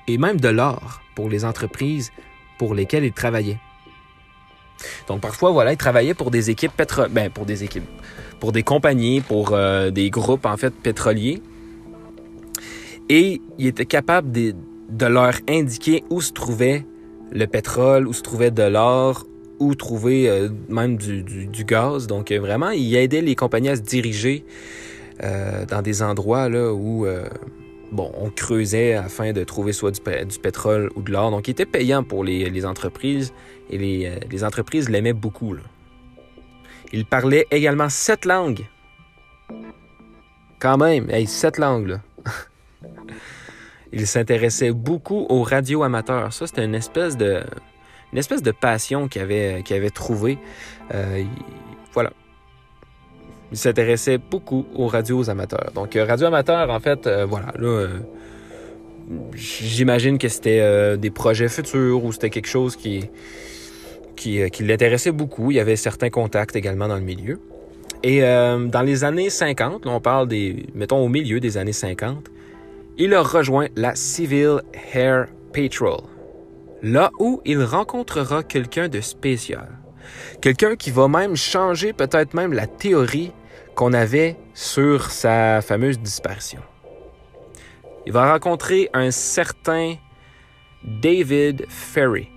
et 0.08 0.18
même 0.18 0.40
de 0.40 0.48
l'or 0.48 1.00
pour 1.14 1.28
les 1.28 1.44
entreprises 1.44 2.10
pour 2.58 2.74
lesquelles 2.74 3.04
il 3.04 3.12
travaillait. 3.12 3.58
Donc 5.06 5.20
parfois, 5.20 5.50
voilà, 5.50 5.72
il 5.72 5.76
travaillait 5.76 6.14
pour 6.14 6.30
des 6.30 6.50
équipes 6.50 6.72
pétrolières, 6.72 7.10
ben, 7.10 7.30
pour 7.30 7.46
des 7.46 7.64
équipes, 7.64 7.88
pour 8.40 8.52
des 8.52 8.62
compagnies, 8.62 9.20
pour 9.20 9.52
euh, 9.52 9.90
des 9.90 10.10
groupes 10.10 10.46
en 10.46 10.56
fait 10.56 10.70
pétroliers. 10.70 11.42
Et 13.08 13.40
il 13.58 13.66
était 13.66 13.86
capable 13.86 14.30
de, 14.32 14.54
de 14.90 15.06
leur 15.06 15.32
indiquer 15.48 16.04
où 16.10 16.20
se 16.20 16.32
trouvait 16.32 16.84
le 17.30 17.46
pétrole, 17.46 18.06
où 18.06 18.12
se 18.12 18.22
trouvait 18.22 18.50
de 18.50 18.62
l'or, 18.62 19.26
où 19.58 19.74
trouver 19.74 20.28
euh, 20.28 20.48
même 20.68 20.96
du, 20.96 21.22
du, 21.22 21.64
gaz. 21.64 22.06
Donc 22.06 22.30
euh, 22.30 22.38
vraiment, 22.38 22.70
il 22.70 22.94
aidait 22.96 23.22
les 23.22 23.34
compagnies 23.34 23.70
à 23.70 23.76
se 23.76 23.82
diriger 23.82 24.44
dans 25.20 25.82
des 25.82 26.00
endroits 26.00 26.48
là, 26.48 26.72
où 26.72 27.04
bon, 27.92 28.12
on 28.16 28.30
creusait 28.30 28.94
afin 28.94 29.32
de 29.32 29.44
trouver 29.44 29.72
soit 29.72 29.90
du, 29.90 30.38
pétrole 30.38 30.90
ou 30.96 31.02
de 31.02 31.12
l'or. 31.12 31.30
Donc 31.30 31.48
il 31.48 31.52
était 31.52 31.66
payant 31.66 32.02
pour 32.02 32.24
les, 32.24 32.66
entreprises 32.66 33.32
et 33.70 33.78
les, 33.78 34.18
les 34.30 34.44
entreprises 34.44 34.88
l'aimaient 34.88 35.12
beaucoup. 35.12 35.56
Il 36.92 37.04
parlait 37.04 37.46
également 37.50 37.88
sept 37.88 38.24
langues. 38.24 38.64
Quand 40.58 40.76
même, 40.76 41.08
sept 41.26 41.58
langues. 41.58 42.00
Il 43.92 44.06
s'intéressait 44.06 44.72
beaucoup 44.72 45.26
aux 45.28 45.42
radios 45.42 45.82
amateurs. 45.82 46.32
Ça, 46.32 46.46
c'était 46.46 46.64
une 46.64 46.74
espèce 46.74 47.16
de, 47.16 47.42
passion 48.52 49.08
qu'il 49.08 49.22
avait, 49.22 49.90
trouvée. 49.90 50.38
Euh. 50.94 51.24
Il 53.50 53.58
s'intéressait 53.58 54.18
beaucoup 54.18 54.66
aux 54.74 54.86
radios 54.86 55.30
amateurs. 55.30 55.70
Donc, 55.74 55.96
euh, 55.96 56.04
radio 56.04 56.26
amateur, 56.26 56.70
en 56.70 56.80
fait, 56.80 57.06
euh, 57.06 57.24
voilà, 57.24 57.52
là, 57.58 57.86
j'imagine 59.34 60.18
que 60.18 60.28
c'était 60.28 60.98
des 60.98 61.10
projets 61.10 61.48
futurs 61.48 62.04
ou 62.04 62.12
c'était 62.12 62.28
quelque 62.28 62.48
chose 62.48 62.76
qui, 62.76 63.08
qui, 64.16 64.50
qui 64.50 64.64
l'intéressait 64.64 65.12
beaucoup. 65.12 65.50
Il 65.50 65.54
y 65.54 65.60
avait 65.60 65.76
certains 65.76 66.10
contacts 66.10 66.56
également 66.56 66.88
dans 66.88 66.96
le 66.96 67.02
milieu. 67.02 67.40
Et 68.02 68.20
dans 68.20 68.82
les 68.84 69.04
années 69.04 69.30
50, 69.30 69.86
là, 69.86 69.92
on 69.92 70.00
parle 70.00 70.28
des, 70.28 70.66
mettons 70.74 71.02
au 71.02 71.08
milieu 71.08 71.40
des 71.40 71.56
années 71.56 71.72
50, 71.72 72.28
il 72.98 73.14
a 73.14 73.22
rejoint 73.22 73.68
la 73.76 73.94
Civil 73.94 74.60
Air 74.92 75.28
Patrol, 75.52 76.00
là 76.82 77.10
où 77.20 77.40
il 77.44 77.62
rencontrera 77.62 78.42
quelqu'un 78.42 78.88
de 78.88 79.00
spécial. 79.00 79.68
Quelqu'un 80.40 80.74
qui 80.74 80.90
va 80.90 81.06
même 81.06 81.36
changer 81.36 81.92
peut-être 81.92 82.34
même 82.34 82.52
la 82.52 82.66
théorie 82.66 83.30
qu'on 83.78 83.92
avait 83.92 84.34
sur 84.54 85.12
sa 85.12 85.62
fameuse 85.62 86.00
disparition. 86.00 86.60
Il 88.06 88.12
va 88.12 88.32
rencontrer 88.32 88.90
un 88.92 89.12
certain 89.12 89.94
David 90.82 91.64
Ferry. 91.68 92.28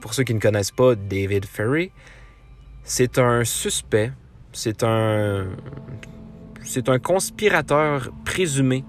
Pour 0.00 0.14
ceux 0.14 0.22
qui 0.22 0.32
ne 0.32 0.38
connaissent 0.38 0.70
pas 0.70 0.94
David 0.94 1.46
Ferry, 1.46 1.90
c'est 2.84 3.18
un 3.18 3.42
suspect, 3.44 4.12
c'est 4.52 4.84
un 4.84 5.48
c'est 6.62 6.88
un 6.88 7.00
conspirateur 7.00 8.12
présumé 8.24 8.84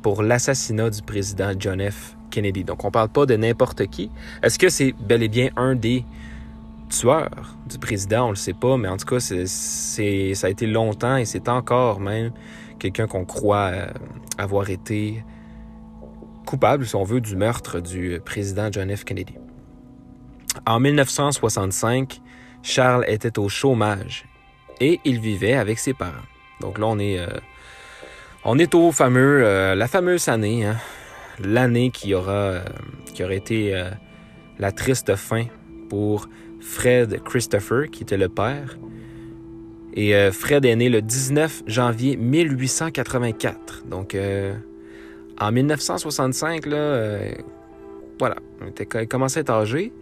pour 0.00 0.22
l'assassinat 0.22 0.88
du 0.88 1.02
président 1.02 1.52
John 1.58 1.90
F. 1.90 2.16
Kennedy. 2.30 2.64
Donc, 2.64 2.84
on 2.84 2.88
ne 2.88 2.92
parle 2.92 3.10
pas 3.10 3.26
de 3.26 3.36
n'importe 3.36 3.86
qui. 3.88 4.10
Est-ce 4.42 4.58
que 4.58 4.70
c'est 4.70 4.94
bel 4.98 5.22
et 5.22 5.28
bien 5.28 5.50
un 5.56 5.74
des 5.74 6.06
tueurs 6.88 7.56
du 7.66 7.78
président? 7.78 8.26
On 8.26 8.30
le 8.30 8.36
sait 8.36 8.52
pas, 8.52 8.76
mais 8.76 8.88
en 8.88 8.96
tout 8.96 9.06
cas, 9.06 9.20
c'est, 9.20 10.34
ça 10.34 10.46
a 10.46 10.50
été 10.50 10.66
longtemps 10.66 11.16
et 11.16 11.24
c'est 11.24 11.48
encore 11.48 12.00
même 12.00 12.32
quelqu'un 12.78 13.06
qu'on 13.06 13.24
croit 13.24 13.70
euh, 13.72 13.86
avoir 14.38 14.70
été 14.70 15.24
coupable, 16.46 16.86
si 16.86 16.94
on 16.94 17.04
veut, 17.04 17.20
du 17.20 17.36
meurtre 17.36 17.80
du 17.80 18.20
président 18.24 18.68
John 18.70 18.94
F. 18.94 19.04
Kennedy. 19.04 19.34
En 20.66 20.80
1965, 20.80 22.20
Charles 22.62 23.04
était 23.08 23.38
au 23.38 23.48
chômage 23.48 24.24
et 24.80 25.00
il 25.04 25.20
vivait 25.20 25.54
avec 25.54 25.78
ses 25.78 25.94
parents. 25.94 26.12
Donc 26.60 26.78
là, 26.78 26.86
on 26.86 26.98
est 26.98 27.18
euh, 27.18 27.26
on 28.44 28.58
est 28.58 28.74
au 28.74 28.92
fameux, 28.92 29.42
euh, 29.44 29.74
la 29.74 29.88
fameuse 29.88 30.28
année, 30.28 30.64
hein. 30.64 30.76
l'année 31.42 31.90
qui 31.90 32.14
aura, 32.14 32.60
qui 33.12 33.24
aurait 33.24 33.36
été 33.36 33.74
la 34.58 34.70
triste 34.70 35.16
fin 35.16 35.46
pour 35.88 36.28
Fred 36.60 37.22
Christopher, 37.24 37.90
qui 37.90 38.02
était 38.02 38.16
le 38.16 38.28
père. 38.28 38.78
Et 39.94 40.14
Fred 40.30 40.64
est 40.64 40.76
né 40.76 40.88
le 40.88 41.02
19 41.02 41.64
janvier 41.66 42.16
1884. 42.16 43.84
Donc, 43.88 44.16
en 45.38 45.52
1965, 45.52 46.66
là, 46.66 47.18
voilà, 48.18 48.36
il 48.78 49.08
commençait 49.08 49.40
à 49.40 49.42
être 49.42 49.50
âgé. 49.50 49.92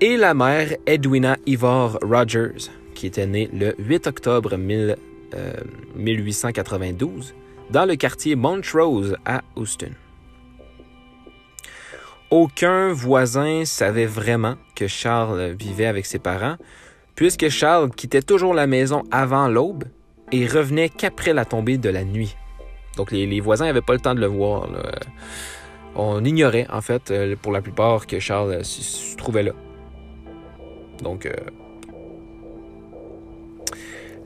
Et 0.00 0.16
la 0.16 0.32
mère, 0.32 0.74
Edwina 0.86 1.36
Ivor 1.44 1.98
Rogers, 2.02 2.70
qui 2.94 3.06
était 3.06 3.26
née 3.26 3.50
le 3.52 3.74
8 3.78 4.06
octobre 4.06 4.56
1892 4.56 7.34
dans 7.70 7.84
le 7.84 7.96
quartier 7.96 8.36
Montrose 8.36 9.16
à 9.26 9.42
Houston. 9.56 9.90
Aucun 12.30 12.92
voisin 12.92 13.64
savait 13.64 14.06
vraiment 14.06 14.54
Charles 14.86 15.54
vivait 15.58 15.86
avec 15.86 16.06
ses 16.06 16.18
parents, 16.18 16.56
puisque 17.14 17.48
Charles 17.48 17.90
quittait 17.90 18.22
toujours 18.22 18.54
la 18.54 18.66
maison 18.66 19.02
avant 19.10 19.48
l'aube 19.48 19.84
et 20.32 20.46
revenait 20.46 20.88
qu'après 20.88 21.32
la 21.32 21.44
tombée 21.44 21.78
de 21.78 21.88
la 21.88 22.04
nuit. 22.04 22.36
Donc 22.96 23.12
les, 23.12 23.40
voisins 23.40 23.66
n'avaient 23.66 23.80
pas 23.80 23.92
le 23.92 24.00
temps 24.00 24.14
de 24.14 24.20
le 24.20 24.26
voir. 24.26 24.68
On 25.94 26.24
ignorait 26.24 26.66
en 26.70 26.80
fait 26.80 27.10
euh, 27.10 27.34
pour 27.40 27.52
la 27.52 27.60
plupart 27.60 28.06
que 28.06 28.18
Charles 28.20 28.64
se 28.64 29.16
trouvait 29.16 29.42
là. 29.42 29.52
Donc 31.02 31.26
euh, 31.26 31.32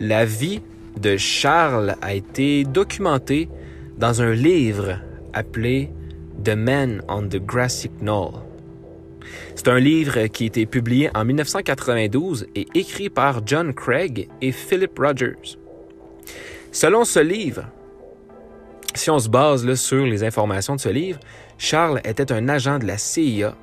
la 0.01 0.25
vie 0.25 0.61
de 1.01 1.17
Charles 1.17 1.97
a 2.03 2.15
été 2.15 2.65
documenté 2.65 3.49
dans 3.97 4.23
un 4.23 4.33
livre 4.33 4.99
appelé 5.33 5.91
The 6.45 6.51
Man 6.51 7.03
on 7.09 7.29
the 7.29 7.39
Grassy 7.39 7.91
Knoll. 8.01 8.33
C'est 9.55 9.69
un 9.69 9.79
livre 9.79 10.27
qui 10.27 10.45
a 10.45 10.47
été 10.47 10.67
publié 10.67 11.11
en 11.15 11.25
1992 11.25 12.47
et 12.55 12.67
écrit 12.75 13.11
par 13.11 13.47
John 13.47 13.75
Craig 13.75 14.29
et 14.41 14.53
Philip 14.53 14.99
Rogers. 14.99 15.59
Selon 16.73 17.05
ce 17.05 17.21
livre, 17.21 17.65
si 18.95 19.11
on 19.11 19.19
se 19.19 19.29
base 19.29 19.65
là, 19.65 19.77
sur 19.77 20.05
les 20.05 20.25
informations 20.25 20.77
de 20.77 20.81
ce 20.81 20.89
livre, 20.89 21.21
Charles 21.59 22.01
était 22.05 22.33
un 22.33 22.49
agent 22.49 22.79
de 22.79 22.87
la 22.87 22.99
CIA 22.99 23.55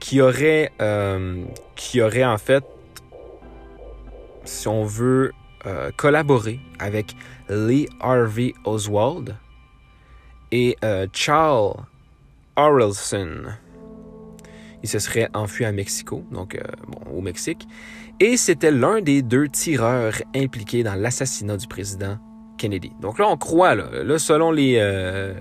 qui 0.00 0.20
aurait, 0.20 0.72
euh, 0.80 1.44
qui 1.74 2.00
aurait 2.00 2.24
en 2.24 2.38
fait, 2.38 2.64
si 4.44 4.68
on 4.68 4.84
veut, 4.84 5.32
euh, 5.66 5.90
collaboré 5.96 6.60
avec 6.78 7.16
Lee 7.48 7.88
Harvey 8.00 8.52
Oswald 8.64 9.36
et 10.52 10.76
euh, 10.84 11.06
Charles 11.12 11.74
Orelson. 12.54 13.46
Il 14.82 14.88
se 14.88 14.98
serait 14.98 15.28
enfui 15.34 15.64
à 15.64 15.72
Mexico, 15.72 16.24
donc 16.30 16.54
euh, 16.54 16.60
au 17.12 17.20
Mexique, 17.20 17.66
et 18.20 18.36
c'était 18.36 18.70
l'un 18.70 19.00
des 19.00 19.22
deux 19.22 19.48
tireurs 19.48 20.14
impliqués 20.34 20.82
dans 20.82 20.94
l'assassinat 20.94 21.56
du 21.56 21.66
président 21.66 22.18
Kennedy. 22.58 22.92
Donc 23.00 23.18
là, 23.18 23.26
on 23.28 23.36
croit, 23.36 23.74
là, 23.74 24.18
selon 24.18 24.50
les, 24.50 24.80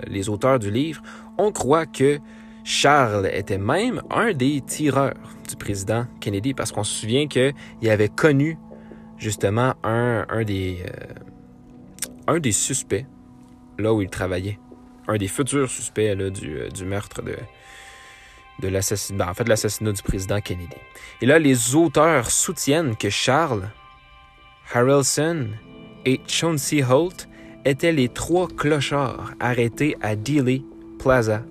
les 0.07 0.27
auteurs 0.27 0.59
du 0.59 0.69
livre, 0.69 1.01
on 1.37 1.51
croit 1.53 1.85
que 1.85 2.19
Charles 2.65 3.29
était 3.31 3.59
même 3.59 4.01
un 4.09 4.33
des 4.33 4.59
tireurs 4.59 5.13
du 5.47 5.55
président 5.55 6.07
Kennedy, 6.19 6.53
parce 6.53 6.71
qu'on 6.71 6.83
se 6.83 6.99
souvient 7.01 7.27
qu'il 7.27 7.53
avait 7.89 8.09
connu 8.09 8.57
justement 9.17 9.75
un, 9.83 10.25
un 10.29 10.43
des, 10.43 10.83
euh, 10.85 11.13
un 12.27 12.39
des 12.39 12.51
suspects 12.51 13.05
là 13.77 13.93
où 13.93 14.01
il 14.01 14.09
travaillait. 14.09 14.59
Un 15.07 15.17
des 15.17 15.27
futurs 15.27 15.69
suspects 15.69 16.15
là, 16.15 16.29
du, 16.31 16.57
euh, 16.57 16.69
du 16.69 16.85
meurtre 16.85 17.21
de, 17.21 17.35
de 18.59 18.67
l'assassinat, 18.67 19.25
ben, 19.25 19.31
en 19.31 19.33
fait, 19.33 19.47
l'assassinat 19.47 19.91
du 19.91 20.01
président 20.01 20.39
Kennedy. 20.41 20.75
Et 21.21 21.25
là, 21.25 21.39
les 21.39 21.75
auteurs 21.75 22.31
soutiennent 22.31 22.95
que 22.95 23.09
Charles, 23.09 23.69
Harrelson 24.73 25.47
et 26.05 26.21
Chauncey 26.27 26.83
Holt 26.83 27.27
étaient 27.65 27.91
les 27.91 28.09
trois 28.09 28.47
clochards 28.47 29.33
arrêtés 29.39 29.97
à 30.01 30.15
Dealey 30.15 30.61
Plaza 30.99 31.43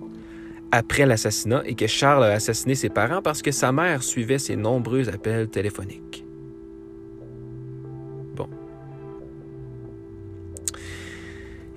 après 0.71 1.05
l'assassinat 1.05 1.63
et 1.65 1.75
que 1.75 1.87
Charles 1.87 2.23
a 2.23 2.31
assassiné 2.31 2.75
ses 2.75 2.89
parents 2.89 3.21
parce 3.21 3.41
que 3.41 3.51
sa 3.51 3.71
mère 3.71 4.03
suivait 4.03 4.39
ses 4.39 4.55
nombreux 4.55 5.09
appels 5.09 5.47
téléphoniques. 5.47 6.25
Bon. 8.35 8.49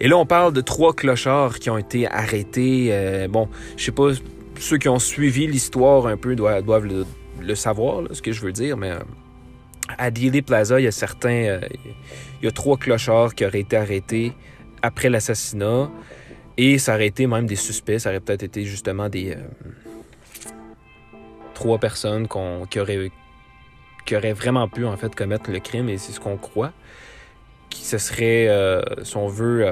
Et 0.01 0.09
là, 0.09 0.17
on 0.17 0.27
parle 0.27 0.53
de 0.53 0.61
trois 0.61 0.95
clochards 0.95 1.59
qui 1.59 1.71
ont 1.71 1.79
été 1.79 2.09
arrêtés. 2.09 2.89
Euh, 2.91 3.29
bon, 3.29 3.49
je 3.77 3.85
sais 3.85 3.93
pas, 3.93 4.11
ceux 4.59 4.79
qui 4.79 4.89
ont 4.89 4.99
suivi 4.99 5.47
l'histoire 5.47 6.07
un 6.07 6.17
peu 6.17 6.35
doivent, 6.35 6.87
le, 7.41 7.55
savoir, 7.55 8.03
ce 8.13 8.23
que 8.23 8.33
je 8.33 8.41
veux 8.43 8.53
dire, 8.53 8.77
mais 8.77 8.91
euh, 8.91 8.99
à 9.97 10.11
Dealey 10.11 10.43
Plaza, 10.43 10.81
il 10.81 10.85
y 10.85 10.89
a 10.89 10.93
certains. 10.93 11.45
Euh, 11.45 11.61
il 12.41 12.45
y 12.45 12.49
a 12.49 12.53
trois 12.53 12.77
clochards 12.77 13.35
qui 13.35 13.45
auraient 13.45 13.61
été 13.61 13.77
arrêtés 13.77 14.33
après 14.83 15.09
l'assassinat. 15.09 15.91
Et 16.57 16.79
ça 16.79 16.95
aurait 16.95 17.07
été 17.07 17.27
même 17.27 17.47
des 17.47 17.57
suspects. 17.57 17.99
Ça 17.99 18.11
aurait 18.11 18.21
peut-être 18.21 18.43
été 18.43 18.65
justement 18.65 19.09
des. 19.09 19.33
Euh, 19.33 19.37
trois 21.55 21.79
personnes 21.79 22.29
qui, 22.29 22.79
auraient, 22.79 23.11
qui 24.07 24.17
auraient 24.17 24.33
vraiment 24.33 24.69
pu 24.69 24.85
en 24.85 24.97
fait 24.97 25.13
commettre 25.15 25.51
le 25.51 25.59
crime, 25.59 25.89
et 25.89 25.99
c'est 25.99 26.13
ce 26.13 26.21
qu'on 26.21 26.37
croit. 26.37 26.73
Qui 27.69 27.85
se 27.85 27.99
serait, 27.99 28.49
si 29.03 29.17
on 29.17 29.27
veut, 29.27 29.67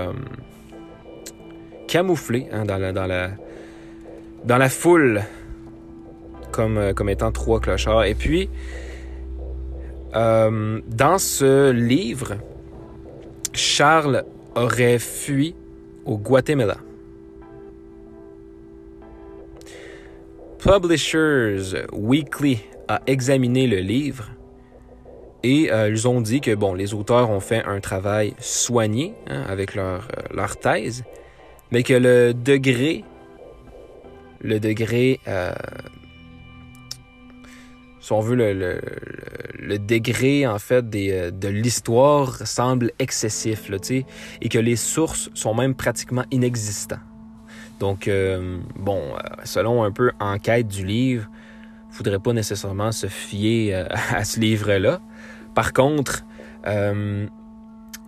camouflé 1.87 2.49
hein, 2.53 2.65
dans, 2.65 3.07
la, 3.07 3.31
dans 4.45 4.59
la 4.59 4.69
foule 4.69 5.23
comme, 6.53 6.93
comme 6.95 7.09
étant 7.09 7.33
trois 7.33 7.61
clochards. 7.61 8.05
Et 8.05 8.15
puis, 8.15 8.49
dans 10.15 11.19
ce 11.19 11.71
livre, 11.71 12.37
Charles 13.53 14.25
aurait 14.55 14.99
fui 14.99 15.55
au 16.05 16.17
Guatemala. 16.17 16.79
Publishers 20.59 21.85
Weekly 21.93 22.61
a 22.89 23.01
examiné 23.07 23.67
le 23.67 23.79
livre 23.79 24.31
et 25.43 25.71
euh, 25.71 25.89
ils 25.89 26.09
ont 26.09 26.21
dit 26.21 26.41
que 26.41 26.55
bon, 26.55 26.75
les 26.75 26.93
auteurs 26.93 27.31
ont 27.31 27.41
fait 27.41 27.63
un 27.65 27.79
travail 27.79 28.35
soigné 28.41 29.15
hein, 29.29 29.45
avec 29.49 29.77
leur, 29.77 30.09
euh, 30.17 30.23
leur, 30.35 30.57
thèse, 30.57 31.05
mais 31.71 31.85
que 31.85 31.95
le 31.95 32.35
degré, 32.35 33.05
le 34.41 34.61
degré, 34.61 35.21
euh, 35.29 35.53
si 38.01 38.13
on 38.13 38.21
veut, 38.21 38.37
le, 38.37 38.81
le, 39.55 39.79
degré 39.79 40.47
en 40.47 40.59
fait 40.59 40.89
des, 40.89 41.31
de 41.33 41.49
l'histoire 41.49 42.47
semble 42.47 42.93
excessif, 42.99 43.69
là, 43.69 43.79
et 44.41 44.49
que 44.49 44.59
les 44.59 44.77
sources 44.77 45.31
sont 45.35 45.55
même 45.55 45.75
pratiquement 45.75 46.25
inexistantes. 46.31 47.01
Donc, 47.79 48.09
euh, 48.09 48.59
bon, 48.77 49.01
euh, 49.01 49.19
selon 49.45 49.85
un 49.85 49.93
peu 49.93 50.13
enquête 50.19 50.69
du 50.69 50.85
livre, 50.85 51.29
il 51.29 51.91
ne 51.91 51.95
faudrait 51.95 52.19
pas 52.19 52.33
nécessairement 52.33 52.93
se 52.93 53.07
fier 53.07 53.75
euh, 53.75 53.87
à 54.15 54.25
ce 54.25 54.41
livre-là. 54.41 55.01
Par 55.55 55.73
contre, 55.73 56.25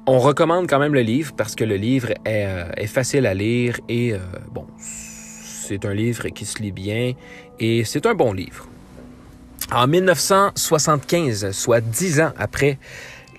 on 0.06 0.18
recommande 0.18 0.68
quand 0.68 0.80
même 0.80 0.94
le 0.94 1.02
livre 1.02 1.32
parce 1.36 1.54
que 1.54 1.64
le 1.64 1.76
livre 1.76 2.08
est, 2.24 2.86
facile 2.86 3.24
à 3.24 3.34
lire 3.34 3.78
et, 3.88 4.14
bon, 4.52 4.66
c'est 5.68 5.84
un 5.84 5.92
livre 5.92 6.28
qui 6.28 6.46
se 6.46 6.62
lit 6.62 6.72
bien 6.72 7.12
et 7.60 7.84
c'est 7.84 8.06
un 8.06 8.14
bon 8.14 8.32
livre. 8.32 8.66
En 9.70 9.86
1975, 9.86 11.50
soit 11.50 11.82
dix 11.82 12.20
ans 12.20 12.32
après 12.38 12.78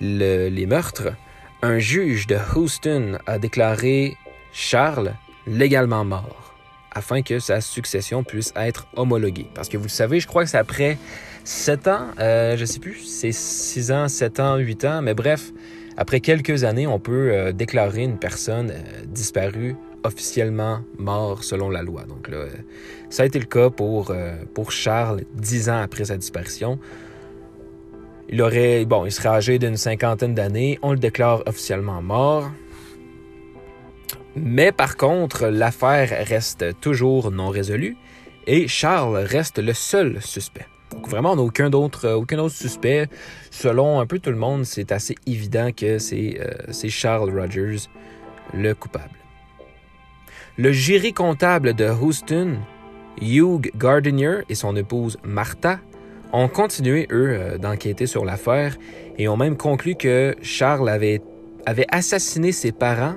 les 0.00 0.66
meurtres, 0.66 1.12
un 1.60 1.80
juge 1.80 2.28
de 2.28 2.38
Houston 2.54 3.18
a 3.26 3.38
déclaré 3.38 4.16
Charles 4.52 5.14
légalement 5.46 6.04
mort 6.04 6.54
afin 6.92 7.22
que 7.22 7.40
sa 7.40 7.60
succession 7.60 8.22
puisse 8.22 8.52
être 8.56 8.86
homologuée. 8.94 9.48
Parce 9.54 9.68
que 9.68 9.76
vous 9.76 9.84
le 9.84 9.88
savez, 9.88 10.20
je 10.20 10.26
crois 10.26 10.44
que 10.44 10.50
c'est 10.50 10.58
après 10.58 10.98
7 11.44 11.88
ans, 11.88 12.06
euh, 12.18 12.56
je 12.56 12.64
sais 12.64 12.78
plus, 12.78 13.04
c'est 13.04 13.32
6 13.32 13.92
ans, 13.92 14.08
7 14.08 14.40
ans, 14.40 14.56
8 14.56 14.84
ans, 14.84 15.02
mais 15.02 15.14
bref, 15.14 15.50
après 15.96 16.20
quelques 16.20 16.64
années, 16.64 16.86
on 16.86 16.98
peut 16.98 17.30
euh, 17.32 17.52
déclarer 17.52 18.02
une 18.02 18.18
personne 18.18 18.70
euh, 18.70 19.04
disparue 19.06 19.76
officiellement 20.04 20.80
mort 20.98 21.44
selon 21.44 21.70
la 21.70 21.82
loi. 21.82 22.04
Donc 22.04 22.28
là, 22.28 22.46
ça 23.08 23.22
a 23.22 23.26
été 23.26 23.38
le 23.38 23.46
cas 23.46 23.70
pour, 23.70 24.14
pour 24.54 24.72
Charles, 24.72 25.22
10 25.34 25.70
ans 25.70 25.80
après 25.82 26.06
sa 26.06 26.16
disparition. 26.16 26.78
Il 28.28 28.40
aurait, 28.42 28.84
bon, 28.84 29.06
il 29.06 29.12
serait 29.12 29.28
âgé 29.28 29.58
d'une 29.58 29.76
cinquantaine 29.76 30.34
d'années, 30.34 30.78
on 30.82 30.92
le 30.92 30.98
déclare 30.98 31.42
officiellement 31.46 32.00
mort. 32.00 32.50
Mais 34.36 34.70
par 34.70 34.96
contre, 34.96 35.46
l'affaire 35.48 36.26
reste 36.26 36.80
toujours 36.80 37.32
non 37.32 37.48
résolue 37.48 37.96
et 38.46 38.68
Charles 38.68 39.16
reste 39.16 39.58
le 39.58 39.72
seul 39.72 40.22
suspect. 40.22 40.66
Donc 40.92 41.08
vraiment, 41.08 41.32
on 41.32 41.36
n'a 41.36 41.42
aucun 41.42 41.72
autre, 41.72 42.06
euh, 42.06 42.14
aucun 42.14 42.38
autre 42.38 42.54
suspect. 42.54 43.08
Selon 43.50 44.00
un 44.00 44.06
peu 44.06 44.18
tout 44.18 44.30
le 44.30 44.36
monde, 44.36 44.64
c'est 44.64 44.92
assez 44.92 45.14
évident 45.26 45.70
que 45.72 45.98
c'est 45.98 46.40
euh, 46.40 46.88
Charles 46.88 47.30
Rogers 47.30 47.88
le 48.52 48.74
coupable. 48.74 49.19
Le 50.56 50.72
jury 50.72 51.12
comptable 51.12 51.74
de 51.74 51.88
Houston, 51.88 52.56
Hugh 53.20 53.70
Gardiner 53.76 54.40
et 54.48 54.54
son 54.54 54.74
épouse 54.76 55.16
Martha, 55.22 55.78
ont 56.32 56.48
continué, 56.48 57.06
eux, 57.10 57.30
euh, 57.30 57.58
d'enquêter 57.58 58.06
sur 58.06 58.24
l'affaire 58.24 58.76
et 59.18 59.28
ont 59.28 59.36
même 59.36 59.56
conclu 59.56 59.94
que 59.94 60.34
Charles 60.42 60.88
avait, 60.88 61.20
assassiné 61.90 62.52
ses 62.52 62.72
parents 62.72 63.14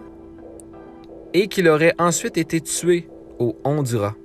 et 1.34 1.48
qu'il 1.48 1.68
aurait 1.68 1.94
ensuite 1.98 2.38
été 2.38 2.62
tué 2.62 3.08
au 3.40 3.58
Honduras. 3.64 4.16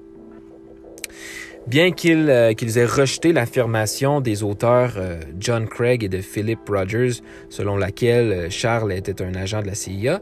Bien 1.66 1.90
euh, 2.06 2.52
qu'ils 2.54 2.78
aient 2.78 2.86
rejeté 2.86 3.32
l'affirmation 3.32 4.20
des 4.20 4.42
auteurs 4.42 4.94
euh, 4.96 5.20
John 5.38 5.66
Craig 5.66 6.04
et 6.04 6.08
de 6.08 6.20
Philip 6.20 6.60
Rogers, 6.68 7.22
selon 7.48 7.76
laquelle 7.76 8.50
Charles 8.50 8.92
était 8.92 9.22
un 9.22 9.34
agent 9.34 9.62
de 9.62 9.66
la 9.66 9.74
CIA, 9.74 10.20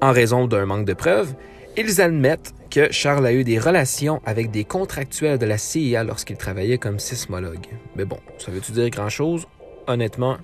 en 0.00 0.12
raison 0.12 0.46
d'un 0.46 0.66
manque 0.66 0.86
de 0.86 0.94
preuves, 0.94 1.34
ils 1.76 2.00
admettent 2.00 2.54
que 2.70 2.90
Charles 2.90 3.26
a 3.26 3.32
eu 3.32 3.44
des 3.44 3.58
relations 3.58 4.20
avec 4.24 4.50
des 4.50 4.64
contractuels 4.64 5.38
de 5.38 5.46
la 5.46 5.58
CIA 5.58 6.04
lorsqu'il 6.04 6.36
travaillait 6.36 6.78
comme 6.78 6.98
sismologue. 6.98 7.66
Mais 7.96 8.04
bon, 8.04 8.18
ça 8.38 8.50
veut-tu 8.50 8.72
dire 8.72 8.90
grand-chose? 8.90 9.46
Honnêtement, 9.86 10.36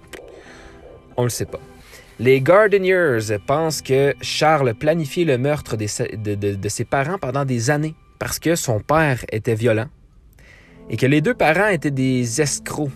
on 1.16 1.22
ne 1.22 1.26
le 1.26 1.30
sait 1.30 1.46
pas. 1.46 1.60
Les 2.18 2.40
Gardeniers 2.40 3.18
pensent 3.46 3.80
que 3.80 4.14
Charles 4.20 4.74
planifiait 4.74 5.24
le 5.24 5.38
meurtre 5.38 5.76
de, 5.76 6.68
ses 6.68 6.84
parents 6.84 7.18
pendant 7.18 7.44
des 7.44 7.70
années 7.70 7.94
parce 8.18 8.38
que 8.38 8.56
son 8.56 8.80
père 8.80 9.24
était 9.32 9.54
violent 9.54 9.86
et 10.90 10.96
que 10.96 11.06
les 11.06 11.20
deux 11.20 11.34
parents 11.34 11.68
étaient 11.68 11.90
des 11.90 12.42
escrocs 12.42 12.90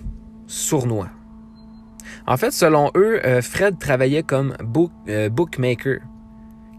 sournois. 0.46 1.08
En 2.26 2.36
fait, 2.36 2.50
selon 2.50 2.90
eux, 2.96 3.20
euh, 3.24 3.40
Fred 3.40 3.78
travaillait 3.78 4.22
comme 4.22 4.54
euh, 5.08 5.28
bookmaker 5.28 6.00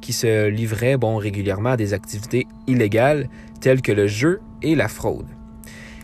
qui 0.02 0.14
se 0.14 0.48
livrait 0.48 0.98
bon, 0.98 1.18
régulièrement 1.18 1.72
à 1.72 1.78
des 1.78 1.94
activités 1.94 2.48
illégales 2.68 3.28
telles 3.62 3.82
que 3.82 3.92
le 3.92 4.08
jeu 4.08 4.42
et 4.62 4.76
la 4.76 4.88
fraude. 4.88 5.28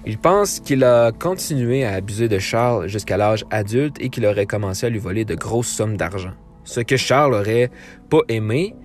Il 0.05 0.17
pense 0.17 0.59
qu'il 0.59 0.83
a 0.83 1.11
continué 1.11 1.85
à 1.85 1.93
abuser 1.93 2.27
de 2.27 2.39
Charles 2.39 2.87
jusqu'à 2.87 3.17
l'âge 3.17 3.45
adulte 3.51 3.97
et 3.99 4.09
qu'il 4.09 4.25
aurait 4.25 4.47
commencé 4.47 4.87
à 4.87 4.89
lui 4.89 4.97
voler 4.97 5.25
de 5.25 5.35
grosses 5.35 5.67
sommes 5.67 5.95
d'argent. 5.95 6.33
Ce 6.63 6.79
que 6.79 6.97
Charles 6.97 7.35
aurait 7.35 7.69
pas 8.09 8.21
aimé. 8.27 8.75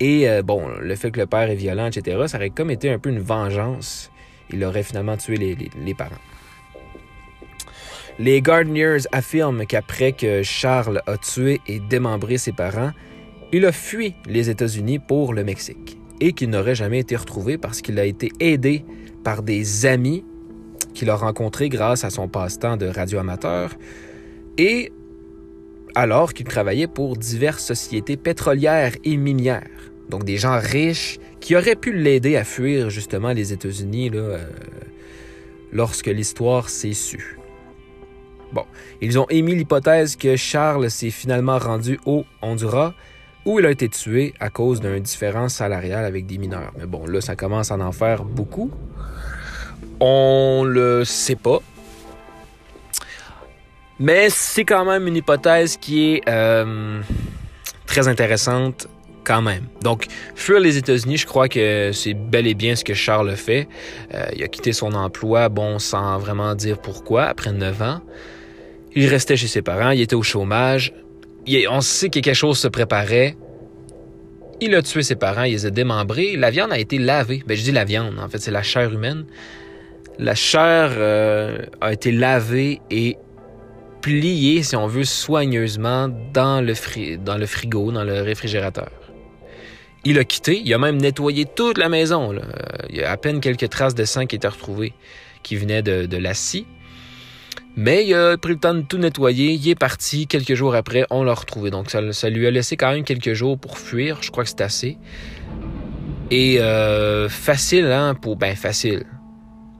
Et 0.00 0.28
euh, 0.28 0.42
bon, 0.42 0.66
le 0.80 0.96
fait 0.96 1.10
que 1.10 1.20
le 1.20 1.26
père 1.26 1.50
est 1.50 1.56
violent, 1.56 1.86
etc., 1.86 2.22
ça 2.26 2.38
aurait 2.38 2.50
comme 2.50 2.70
été 2.70 2.90
un 2.90 2.98
peu 2.98 3.10
une 3.10 3.20
vengeance. 3.20 4.10
Il 4.50 4.64
aurait 4.64 4.82
finalement 4.82 5.16
tué 5.16 5.36
les, 5.36 5.94
parents. 5.94 6.16
Les 8.18 8.40
Gardeners 8.40 9.02
affirment 9.12 9.66
qu'après 9.66 10.12
que 10.12 10.42
Charles 10.42 11.02
a 11.06 11.18
tué 11.18 11.60
et 11.66 11.80
démembré 11.80 12.38
ses 12.38 12.52
parents, 12.52 12.92
il 13.52 13.66
a 13.66 13.72
fui 13.72 14.14
les 14.26 14.48
États-Unis 14.48 14.98
pour 14.98 15.34
le 15.34 15.44
Mexique 15.44 15.98
et 16.20 16.32
qu'il 16.32 16.50
n'aurait 16.50 16.74
jamais 16.74 17.00
été 17.00 17.14
retrouvé 17.16 17.58
parce 17.58 17.82
qu'il 17.82 17.98
a 17.98 18.04
été 18.06 18.32
aidé 18.40 18.84
par 19.22 19.42
des 19.42 19.86
amis 19.86 20.24
qu'il 20.94 21.10
a 21.10 21.16
rencontré 21.16 21.68
grâce 21.68 22.04
à 22.04 22.10
son 22.10 22.28
passe-temps 22.28 22.76
de 22.76 22.86
radioamateur 22.86 23.74
et 24.56 24.92
alors 25.94 26.32
qu'il 26.32 26.46
travaillait 26.46 26.86
pour 26.86 27.16
diverses 27.16 27.64
sociétés 27.64 28.16
pétrolières 28.16 28.94
et 29.04 29.16
minières. 29.16 29.68
Donc 30.08 30.24
des 30.24 30.38
gens 30.38 30.58
riches 30.58 31.18
qui 31.40 31.54
auraient 31.54 31.76
pu 31.76 31.92
l'aider 31.92 32.36
à 32.36 32.44
fuir 32.44 32.88
justement 32.88 33.32
les 33.32 33.52
États-Unis 33.52 34.10
euh, 34.14 34.38
lorsque 35.72 36.06
l'histoire 36.06 36.70
s'est 36.70 36.94
sue. 36.94 37.38
Bon, 38.52 38.64
ils 39.00 39.18
ont 39.18 39.26
émis 39.28 39.54
l'hypothèse 39.54 40.16
que 40.16 40.36
Charles 40.36 40.90
s'est 40.90 41.10
finalement 41.10 41.58
rendu 41.58 41.98
au 42.06 42.24
Honduras 42.42 42.94
où 43.44 43.58
il 43.58 43.66
a 43.66 43.70
été 43.70 43.88
tué 43.88 44.34
à 44.40 44.50
cause 44.50 44.80
d'un 44.80 45.00
différent 45.00 45.48
salarial 45.48 46.04
avec 46.04 46.26
des 46.26 46.38
mineurs. 46.38 46.72
Mais 46.78 46.86
bon, 46.86 47.06
là, 47.06 47.20
ça 47.20 47.36
commence 47.36 47.70
à 47.70 47.78
en 47.78 47.92
faire 47.92 48.24
beaucoup. 48.24 48.70
On 50.00 50.64
le 50.66 51.04
sait 51.04 51.36
pas. 51.36 51.58
Mais 53.98 54.30
c'est 54.30 54.64
quand 54.64 54.84
même 54.84 55.06
une 55.06 55.16
hypothèse 55.16 55.76
qui 55.76 56.14
est 56.14 56.22
euh, 56.28 57.00
très 57.86 58.08
intéressante 58.08 58.88
quand 59.24 59.42
même. 59.42 59.66
Donc, 59.82 60.06
fuir 60.34 60.58
les 60.58 60.76
États-Unis, 60.76 61.18
je 61.18 61.26
crois 61.26 61.48
que 61.48 61.90
c'est 61.92 62.14
bel 62.14 62.46
et 62.46 62.54
bien 62.54 62.74
ce 62.74 62.84
que 62.84 62.94
Charles 62.94 63.36
fait. 63.36 63.68
Euh, 64.14 64.26
il 64.34 64.42
a 64.42 64.48
quitté 64.48 64.72
son 64.72 64.94
emploi, 64.94 65.48
bon, 65.48 65.78
sans 65.78 66.18
vraiment 66.18 66.54
dire 66.54 66.78
pourquoi, 66.78 67.24
après 67.24 67.52
9 67.52 67.82
ans. 67.82 68.00
Il 68.94 69.06
restait 69.06 69.36
chez 69.36 69.46
ses 69.46 69.62
parents, 69.62 69.90
il 69.90 70.00
était 70.00 70.16
au 70.16 70.22
chômage. 70.22 70.92
On 71.68 71.80
sait 71.80 72.08
que 72.08 72.20
quelque 72.20 72.34
chose 72.34 72.58
se 72.58 72.68
préparait. 72.68 73.36
Il 74.60 74.74
a 74.74 74.82
tué 74.82 75.02
ses 75.02 75.16
parents, 75.16 75.42
il 75.42 75.52
les 75.52 75.66
a 75.66 75.70
démembrés. 75.70 76.36
La 76.36 76.50
viande 76.50 76.72
a 76.72 76.78
été 76.78 76.98
lavée. 76.98 77.42
Ben, 77.46 77.56
je 77.56 77.62
dis 77.62 77.72
la 77.72 77.84
viande, 77.84 78.18
en 78.18 78.28
fait, 78.28 78.38
c'est 78.38 78.52
la 78.52 78.62
chair 78.62 78.92
humaine. 78.92 79.24
La 80.18 80.34
chair 80.34 80.92
euh, 80.96 81.58
a 81.80 81.92
été 81.92 82.12
lavée 82.12 82.80
et 82.90 83.16
pliée, 84.02 84.62
si 84.62 84.76
on 84.76 84.86
veut, 84.86 85.04
soigneusement 85.04 86.08
dans 86.32 86.60
le, 86.60 86.74
frigo, 86.74 87.90
dans 87.90 88.04
le 88.04 88.22
réfrigérateur. 88.22 88.90
Il 90.04 90.18
a 90.18 90.24
quitté, 90.24 90.60
il 90.64 90.72
a 90.74 90.78
même 90.78 90.96
nettoyé 90.96 91.44
toute 91.44 91.78
la 91.78 91.88
maison. 91.88 92.32
Il 92.90 92.96
y 92.96 93.02
a 93.02 93.10
à 93.10 93.16
peine 93.16 93.40
quelques 93.40 93.68
traces 93.68 93.94
de 93.94 94.04
sang 94.04 94.26
qui 94.26 94.36
étaient 94.36 94.48
retrouvées, 94.48 94.92
qui 95.42 95.56
venaient 95.56 95.82
de 95.82 96.16
la 96.16 96.34
scie. 96.34 96.66
Mais 97.76 98.06
il 98.06 98.14
a 98.14 98.36
pris 98.36 98.52
le 98.52 98.58
temps 98.58 98.74
de 98.74 98.82
tout 98.82 98.98
nettoyer, 98.98 99.52
il 99.52 99.68
est 99.68 99.74
parti, 99.74 100.26
quelques 100.26 100.54
jours 100.54 100.74
après, 100.74 101.06
on 101.10 101.22
l'a 101.24 101.34
retrouvé. 101.34 101.70
Donc 101.70 101.90
ça, 101.90 102.30
lui 102.30 102.46
a 102.46 102.50
laissé 102.50 102.76
quand 102.76 102.92
même 102.92 103.04
quelques 103.04 103.32
jours 103.32 103.58
pour 103.58 103.78
fuir, 103.78 104.18
je 104.22 104.30
crois 104.30 104.44
que 104.44 104.50
c'est 104.50 104.60
assez. 104.60 104.98
Et 106.30 106.60
euh, 106.60 107.28
facile, 107.28 107.86
hein, 107.86 108.14
pour... 108.14 108.36
Ben 108.36 108.56
facile. 108.56 109.04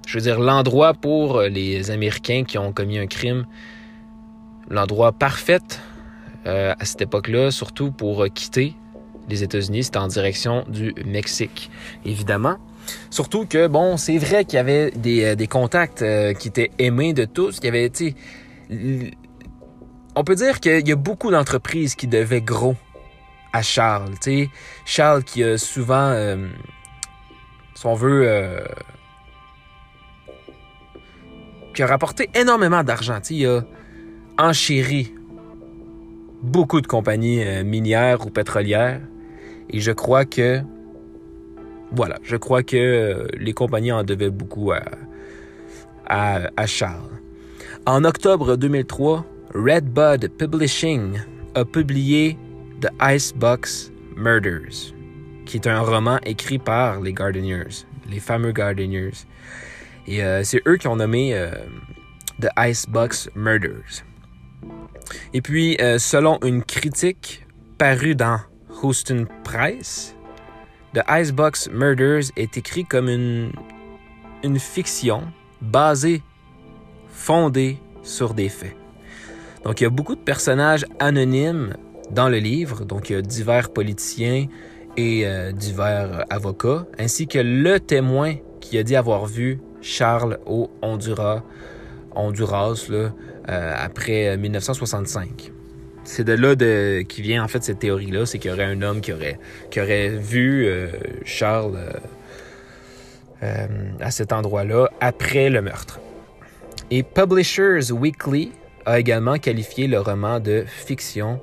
Je 0.07 0.19
veux 0.19 0.23
dire, 0.23 0.41
l'endroit 0.41 0.95
pour 0.95 1.43
les 1.43 1.91
Américains 1.91 2.45
qui 2.45 2.59
ont 2.59 2.73
commis 2.73 2.99
un 2.99 3.07
crime, 3.07 3.47
l'endroit 4.69 5.13
parfait 5.13 5.61
euh, 6.47 6.75
à 6.79 6.85
cette 6.85 7.03
époque-là, 7.03 7.51
surtout 7.51 7.93
pour 7.93 8.27
quitter 8.35 8.75
les 9.29 9.43
États-Unis, 9.43 9.85
c'était 9.85 9.99
en 9.99 10.09
direction 10.09 10.65
du 10.69 10.95
Mexique, 11.05 11.71
évidemment. 12.05 12.57
Surtout 13.11 13.47
que, 13.47 13.67
bon, 13.67 13.97
c'est 13.97 14.19
vrai 14.19 14.45
qu'il 14.45 14.57
y 14.57 14.61
avait 14.61 14.91
des, 14.93 15.25
euh, 15.25 15.47
contacts 15.47 16.03
euh, 16.03 16.33
qui 16.35 16.49
étaient 16.49 16.71
aimés 16.79 17.13
de 17.13 17.25
tous. 17.25 17.59
Il 17.63 17.67
y 17.67 17.69
avait, 17.69 17.91
tu 17.91 18.15
on 20.15 20.25
peut 20.25 20.35
dire 20.35 20.61
qu'il 20.61 20.87
y 20.87 20.93
a 20.93 20.97
beaucoup 20.97 21.31
d'entreprises 21.31 21.95
qui 21.95 22.07
devaient 22.07 22.43
gros 22.43 22.77
à 23.53 23.63
Charles. 23.63 24.15
Tu 24.21 24.49
Charles 24.85 25.25
qui 25.25 25.43
a 25.43 25.59
souvent, 25.59 26.11
euh, 26.11 26.49
si 27.75 27.87
on 27.87 27.95
veut, 27.95 28.63
qui 31.75 31.83
a 31.83 31.87
rapporté 31.87 32.31
énormément 32.35 32.83
d'argent. 32.83 33.21
Il 33.31 33.47
a 33.47 33.63
enchéri 34.39 35.15
beaucoup 36.43 36.81
de 36.81 36.87
compagnies 36.87 37.45
minières 37.65 38.27
ou 38.27 38.31
pétrolières. 38.31 39.01
Et 39.71 39.81
je 39.81 39.93
crois 39.93 40.25
que 40.25 40.63
voilà, 41.95 42.17
je 42.23 42.37
crois 42.37 42.63
que 42.63 42.77
euh, 42.77 43.27
les 43.39 43.53
compagnies 43.53 43.93
en 43.93 44.03
devaient 44.03 44.31
beaucoup 44.31 44.73
à, 44.73 44.83
à, 46.07 46.67
Charles. 46.67 47.21
En 47.87 48.05
octobre 48.05 48.57
2003, 48.57 49.25
Redbud 49.55 50.31
Publishing 50.39 51.21
a 51.55 51.65
publié 51.65 52.39
The 52.81 52.89
Icebox 53.01 53.93
Murders, 54.17 54.95
qui 55.45 55.59
est 55.59 55.67
un 55.67 55.81
roman 55.81 56.19
écrit 56.25 56.59
par 56.59 57.01
les 57.01 57.13
Gardeners, 57.13 57.85
les 58.11 58.21
fameux 58.21 58.53
Gardeners. 58.53 59.27
Et 60.07 60.25
euh, 60.25 60.43
c'est 60.45 60.63
eux 60.67 60.77
qui 60.79 60.89
ont 60.89 60.97
nommé 60.97 61.35
euh, 61.35 61.51
The 62.41 62.49
Icebox 62.57 63.29
Murders. 63.35 64.03
Et 65.35 65.43
puis, 65.43 65.77
selon 65.99 66.39
une 66.43 66.63
critique 66.63 67.45
parue 67.77 68.15
dans 68.15 68.39
Houston 68.83 69.27
Price, 69.45 70.15
The 70.95 71.01
Icebox 71.09 71.71
Murders 71.71 72.31
est 72.37 72.59
écrit 72.59 72.85
comme 72.85 73.09
une, 73.09 74.59
fiction 74.59 75.23
basée, 75.63 76.23
fondée 77.09 77.79
sur 78.03 78.35
des 78.35 78.51
faits. 78.51 78.77
Donc 79.65 79.81
il 79.81 79.85
y 79.85 79.87
a 79.87 79.91
beaucoup 79.91 80.15
de 80.15 80.21
personnages 80.21 80.85
anonymes 80.99 81.75
dans 82.11 82.29
le 82.29 82.37
livre, 82.37 82.85
donc 82.85 83.09
il 83.09 83.15
y 83.15 83.17
a 83.17 83.23
divers 83.23 83.73
politiciens 83.73 84.49
et 84.99 85.27
euh, 85.27 85.53
divers 85.53 86.27
avocats, 86.29 86.85
ainsi 86.99 87.27
que 87.27 87.39
le 87.39 87.81
témoin 87.81 88.35
qui 88.61 88.77
a 88.77 88.83
dit 88.83 88.97
avoir 88.97 89.25
vu 89.25 89.61
Charles 89.81 90.41
au 90.45 90.71
Honduras, 90.83 91.43
Honduras 92.15 92.87
euh, 92.91 93.09
après 93.49 94.37
1965 94.37 95.53
c'est 96.05 96.25
de 96.25 96.33
là 96.33 96.55
de, 96.55 97.03
qui 97.03 97.23
vient 97.23 97.45
en 97.45 97.49
fait 97.49 97.63
cette 97.63 97.79
théorie-là, 97.79 98.27
c'est 98.27 98.39
qu'il 98.39 98.51
y 98.51 98.55
aurait 98.55 98.65
un 98.65 98.83
homme 98.83 99.01
qui 99.01 99.13
aurait, 99.13 99.39
qui 99.71 99.81
aurait 99.81 100.09
vu 100.09 100.67
euh, 100.67 100.89
Charles 101.25 101.77
euh, 101.77 101.93
euh, 103.43 103.67
à 104.01 104.11
cet 104.11 104.33
endroit-là 104.33 104.89
après 105.01 105.49
le 105.49 105.63
meurtre. 105.63 106.01
Et 106.91 107.03
Publishers 107.03 107.93
Weekly 107.93 108.53
a 108.85 108.99
également 108.99 109.39
qualifié 109.39 109.87
le 109.87 110.01
roman 110.01 110.41
de 110.41 110.65
fiction 110.67 111.41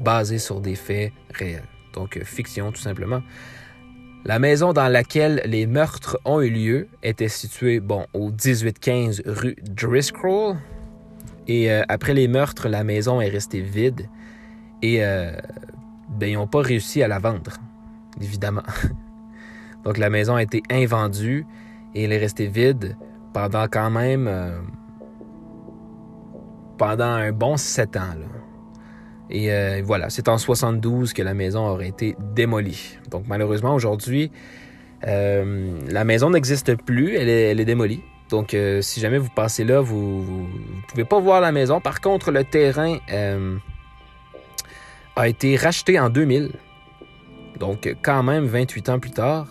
basé 0.00 0.38
sur 0.38 0.60
des 0.60 0.74
faits 0.74 1.12
réels. 1.32 1.62
Donc 1.94 2.18
fiction 2.24 2.72
tout 2.72 2.80
simplement. 2.80 3.22
La 4.24 4.38
maison 4.38 4.72
dans 4.72 4.88
laquelle 4.88 5.42
les 5.46 5.66
meurtres 5.66 6.18
ont 6.24 6.40
eu 6.40 6.50
lieu 6.50 6.88
était 7.02 7.28
située 7.28 7.80
bon, 7.80 8.06
au 8.12 8.30
1815 8.30 9.22
rue 9.26 9.56
Driscoll, 9.62 10.56
et 11.48 11.72
euh, 11.72 11.82
après 11.88 12.12
les 12.12 12.28
meurtres, 12.28 12.68
la 12.68 12.84
maison 12.84 13.20
est 13.20 13.30
restée 13.30 13.62
vide. 13.62 14.08
Et 14.82 15.04
euh, 15.04 15.32
ben, 16.10 16.28
ils 16.28 16.34
n'ont 16.34 16.46
pas 16.46 16.60
réussi 16.60 17.02
à 17.02 17.08
la 17.08 17.18
vendre, 17.18 17.54
évidemment. 18.20 18.62
Donc 19.84 19.96
la 19.96 20.10
maison 20.10 20.36
a 20.36 20.42
été 20.42 20.62
invendue 20.70 21.46
et 21.94 22.04
elle 22.04 22.12
est 22.12 22.18
restée 22.18 22.46
vide 22.46 22.96
pendant 23.32 23.66
quand 23.66 23.90
même... 23.90 24.28
Euh, 24.28 24.60
pendant 26.76 27.06
un 27.06 27.32
bon 27.32 27.56
sept 27.56 27.96
ans. 27.96 28.14
Et 29.30 29.82
voilà, 29.82 30.10
c'est 30.10 30.28
en 30.28 30.38
72 30.38 31.12
que 31.12 31.22
la 31.22 31.34
maison 31.34 31.66
aurait 31.66 31.88
été 31.88 32.14
démolie. 32.36 32.96
Donc 33.10 33.24
malheureusement, 33.26 33.74
aujourd'hui, 33.74 34.30
la 35.02 36.04
maison 36.04 36.30
n'existe 36.30 36.76
plus, 36.76 37.16
elle 37.16 37.58
est 37.58 37.64
démolie. 37.64 38.00
Donc, 38.28 38.52
euh, 38.52 38.82
si 38.82 39.00
jamais 39.00 39.18
vous 39.18 39.30
passez 39.30 39.64
là, 39.64 39.80
vous 39.80 40.22
ne 40.22 40.86
pouvez 40.88 41.04
pas 41.04 41.18
voir 41.18 41.40
la 41.40 41.52
maison. 41.52 41.80
Par 41.80 42.00
contre, 42.00 42.30
le 42.30 42.44
terrain 42.44 42.98
euh, 43.10 43.56
a 45.16 45.28
été 45.28 45.56
racheté 45.56 45.98
en 45.98 46.10
2000. 46.10 46.52
Donc, 47.58 47.92
quand 48.02 48.22
même 48.22 48.44
28 48.44 48.88
ans 48.90 48.98
plus 48.98 49.10
tard. 49.10 49.48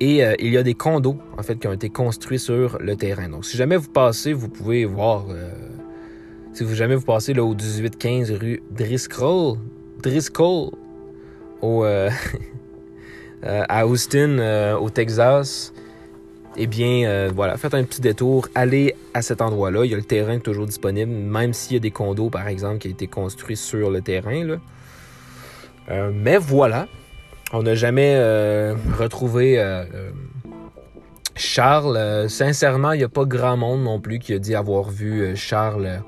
Et 0.00 0.24
euh, 0.24 0.34
il 0.38 0.52
y 0.52 0.58
a 0.58 0.62
des 0.62 0.74
condos, 0.74 1.18
en 1.38 1.42
fait, 1.42 1.56
qui 1.56 1.66
ont 1.66 1.72
été 1.72 1.88
construits 1.88 2.38
sur 2.38 2.78
le 2.78 2.96
terrain. 2.96 3.28
Donc, 3.28 3.44
si 3.44 3.56
jamais 3.56 3.76
vous 3.76 3.90
passez, 3.90 4.32
vous 4.32 4.48
pouvez 4.48 4.84
voir... 4.84 5.24
si 6.52 6.62
vous 6.62 6.74
jamais 6.74 6.96
vous 6.96 7.04
passez 7.04 7.32
là, 7.32 7.42
au 7.42 7.54
1815 7.54 8.32
rue 8.32 8.62
Driscoll, 8.70 9.58
Driscoll, 10.02 10.70
au, 11.62 11.84
à 13.42 13.86
Austin, 13.86 14.76
au 14.76 14.90
Texas, 14.90 15.72
eh 16.56 16.66
bien, 16.66 17.08
euh, 17.08 17.30
voilà, 17.34 17.56
faites 17.56 17.74
un 17.74 17.82
petit 17.82 18.00
détour, 18.00 18.48
allez 18.54 18.94
à 19.12 19.22
cet 19.22 19.42
endroit-là. 19.42 19.84
Il 19.84 19.90
y 19.90 19.94
a 19.94 19.96
le 19.96 20.04
terrain 20.04 20.38
toujours 20.38 20.66
disponible, 20.66 21.10
même 21.10 21.52
s'il 21.52 21.74
y 21.74 21.76
a 21.76 21.80
des 21.80 21.90
condos, 21.90 22.30
par 22.30 22.46
exemple, 22.46 22.78
qui 22.78 22.88
ont 22.88 22.92
été 22.92 23.06
construits 23.08 23.56
sur 23.56 23.90
le 23.90 24.00
terrain. 24.00 24.58
Euh, 25.90 26.10
mais 26.14 26.38
voilà, 26.38 26.86
on 27.52 27.62
n'a 27.62 27.74
jamais 27.74 28.14
euh, 28.16 28.74
retrouvé 28.98 29.62
Charles. 31.34 32.28
sincèrement, 32.28 32.92
il 32.92 32.98
n'y 32.98 33.04
a 33.04 33.08
pas 33.08 33.24
grand 33.24 33.56
monde 33.56 33.82
non 33.82 34.00
plus 34.00 34.20
qui 34.20 34.32
a 34.32 34.38
dit 34.38 34.54
avoir 34.54 34.90
vu 34.90 35.36
Charles 35.36 36.02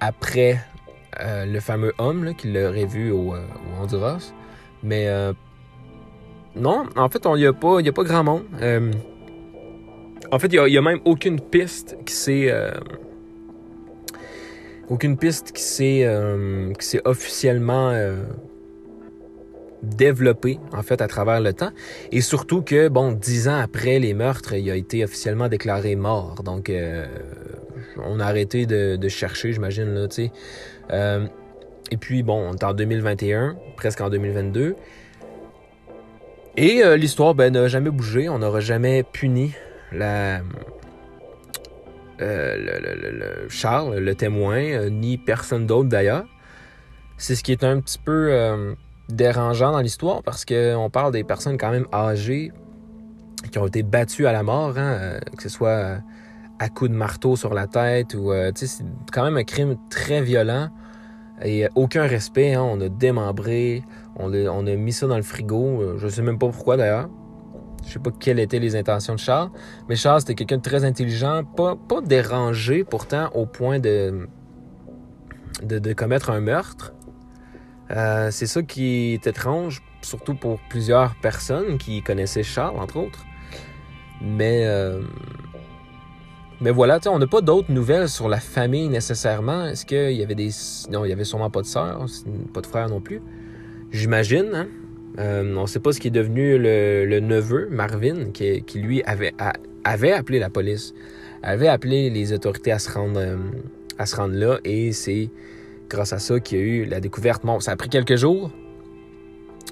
après 0.00 0.60
le 1.20 1.58
fameux 1.58 1.92
homme 1.98 2.34
qui 2.36 2.52
l'aurait 2.52 2.86
vu 2.86 3.10
au, 3.10 3.34
Honduras. 3.80 4.32
Mais 4.84 5.08
non, 6.54 6.86
en 6.94 7.08
fait, 7.08 7.26
il 7.26 7.40
n'y 7.40 7.46
a, 7.46 7.50
a 7.50 7.52
pas 7.92 8.04
grand 8.04 8.22
monde. 8.22 8.44
En 10.30 10.38
fait, 10.38 10.52
il 10.52 10.60
n'y 10.60 10.76
a, 10.76 10.82
même 10.82 11.00
aucune 11.04 11.40
piste 11.40 11.96
qui 12.04 12.12
s'est. 12.12 12.50
Euh, 12.50 12.70
aucune 14.88 15.16
piste 15.16 15.52
qui 15.52 15.62
s'est, 15.62 16.04
euh, 16.04 16.72
officiellement 17.04 17.90
euh, 17.90 18.16
développée, 19.82 20.58
en 20.72 20.82
fait, 20.82 21.00
à 21.02 21.08
travers 21.08 21.40
le 21.40 21.52
temps. 21.52 21.70
Et 22.10 22.20
surtout 22.20 22.62
que, 22.62 22.88
bon, 22.88 23.12
dix 23.12 23.48
ans 23.48 23.58
après 23.58 23.98
les 23.98 24.14
meurtres, 24.14 24.54
il 24.54 24.70
a 24.70 24.76
été 24.76 25.04
officiellement 25.04 25.48
déclaré 25.48 25.94
mort. 25.94 26.42
Donc, 26.42 26.72
on 28.02 28.20
a 28.20 28.24
arrêté 28.24 28.64
de, 28.66 29.08
chercher, 29.08 29.52
j'imagine, 29.52 29.92
là, 29.92 30.08
tu 30.08 30.30
sais. 30.90 31.30
et 31.90 31.96
puis, 31.98 32.22
bon, 32.22 32.50
on 32.50 32.54
est 32.54 32.64
en 32.64 32.72
2021, 32.72 33.56
presque 33.76 34.00
en 34.00 34.08
2022. 34.08 34.74
Et 36.56 36.82
l'histoire, 36.96 37.34
ben, 37.34 37.52
n'a 37.52 37.68
jamais 37.68 37.90
bougé. 37.90 38.30
On 38.30 38.38
n'aura 38.38 38.60
jamais 38.60 39.02
puni 39.02 39.52
la, 39.92 40.40
euh, 42.20 42.56
le, 42.56 43.48
Charles, 43.48 43.98
le 43.98 44.14
témoin, 44.14 44.58
euh, 44.58 44.90
ni 44.90 45.18
personne 45.18 45.66
d'autre 45.66 45.88
d'ailleurs. 45.88 46.24
C'est 47.16 47.34
ce 47.34 47.44
qui 47.44 47.52
est 47.52 47.64
un 47.64 47.80
petit 47.80 47.98
peu, 47.98 48.28
euh, 48.30 48.74
dérangeant 49.08 49.72
dans 49.72 49.80
l'histoire 49.80 50.22
parce 50.22 50.44
qu'on 50.44 50.90
parle 50.90 51.12
des 51.12 51.24
personnes 51.24 51.58
quand 51.58 51.70
même 51.70 51.86
âgées 51.92 52.52
qui 53.52 53.58
ont 53.58 53.66
été 53.66 53.82
battues 53.82 54.26
à 54.26 54.32
la 54.32 54.42
mort, 54.42 54.76
hein, 54.76 55.20
que 55.36 55.42
ce 55.42 55.48
soit 55.48 55.98
à 56.58 56.68
coups 56.68 56.90
de 56.90 56.96
marteau 56.96 57.36
sur 57.36 57.54
la 57.54 57.68
tête 57.68 58.14
ou 58.14 58.32
c'est 58.54 58.84
quand 59.12 59.22
même 59.22 59.36
un 59.36 59.44
crime 59.44 59.76
très 59.90 60.20
violent 60.20 60.70
et 61.44 61.68
aucun 61.76 62.06
respect. 62.06 62.54
Hein, 62.54 62.62
on 62.62 62.80
a 62.80 62.88
démembré, 62.88 63.84
on 64.16 64.34
a, 64.34 64.74
mis 64.74 64.92
ça 64.92 65.06
dans 65.06 65.16
le 65.16 65.22
frigo. 65.22 65.96
Je 65.98 66.08
sais 66.08 66.22
même 66.22 66.38
pas 66.38 66.48
pourquoi 66.48 66.76
d'ailleurs. 66.76 67.08
Je 67.88 67.94
sais 67.94 67.98
pas 67.98 68.10
quelles 68.10 68.38
étaient 68.38 68.58
les 68.58 68.76
intentions 68.76 69.14
de 69.14 69.18
Charles, 69.18 69.50
mais 69.88 69.96
Charles 69.96 70.20
c'était 70.20 70.34
quelqu'un 70.34 70.58
de 70.58 70.62
très 70.62 70.84
intelligent, 70.84 71.42
pas, 71.42 71.76
dérangé 72.02 72.84
pourtant 72.84 73.30
au 73.34 73.46
point 73.46 73.78
de, 73.78 74.28
de, 75.62 75.92
commettre 75.94 76.28
un 76.28 76.40
meurtre. 76.40 76.92
Euh, 77.90 78.30
c'est 78.30 78.46
ça 78.46 78.62
qui 78.62 79.14
est 79.14 79.26
étrange, 79.26 79.82
surtout 80.02 80.34
pour 80.34 80.60
plusieurs 80.68 81.14
personnes 81.16 81.78
qui 81.78 82.02
connaissaient 82.02 82.42
Charles, 82.42 82.78
entre 82.78 82.98
autres. 82.98 83.24
Mais, 84.20 84.66
euh, 84.66 85.00
voilà, 86.60 87.00
on 87.06 87.18
n'a 87.18 87.26
pas 87.26 87.40
d'autres 87.40 87.72
nouvelles 87.72 88.10
sur 88.10 88.28
la 88.28 88.40
famille 88.40 88.88
nécessairement. 88.88 89.64
Est-ce 89.64 89.86
qu'il 89.86 90.12
y 90.12 90.22
avait 90.22 90.34
des. 90.34 90.50
Non, 90.90 91.06
il 91.06 91.08
y 91.08 91.12
avait 91.12 91.24
sûrement 91.24 91.48
pas 91.48 91.62
de 91.62 91.66
sœur, 91.66 92.04
pas 92.52 92.60
de 92.60 92.66
frère 92.66 92.90
non 92.90 93.00
plus? 93.00 93.22
J'imagine, 93.90 94.50
hein? 94.54 94.66
Euh, 95.18 95.54
on 95.56 95.62
ne 95.62 95.66
sait 95.66 95.80
pas 95.80 95.92
ce 95.92 96.00
qui 96.00 96.08
est 96.08 96.12
devenu 96.12 96.58
le, 96.58 97.20
neveu, 97.20 97.68
Marvin, 97.70 98.30
qui, 98.32 98.62
lui 98.76 99.02
avait, 99.02 99.32
appelé 99.84 100.38
la 100.38 100.50
police, 100.50 100.94
avait 101.42 101.68
appelé 101.68 102.10
les 102.10 102.32
autorités 102.32 102.72
à 102.72 102.78
se 102.78 102.90
rendre, 102.92 103.18
euh, 103.18 103.36
à 103.98 104.06
se 104.06 104.16
rendre 104.16 104.34
là, 104.34 104.58
et 104.64 104.92
c'est 104.92 105.30
grâce 105.88 106.12
à 106.12 106.18
ça 106.18 106.38
qu'il 106.38 106.58
y 106.58 106.60
a 106.60 106.64
eu 106.64 106.84
la 106.84 107.00
découverte. 107.00 107.44
Bon, 107.44 107.58
ça 107.60 107.72
a 107.72 107.76
pris 107.76 107.88
quelques 107.88 108.16
jours. 108.16 108.50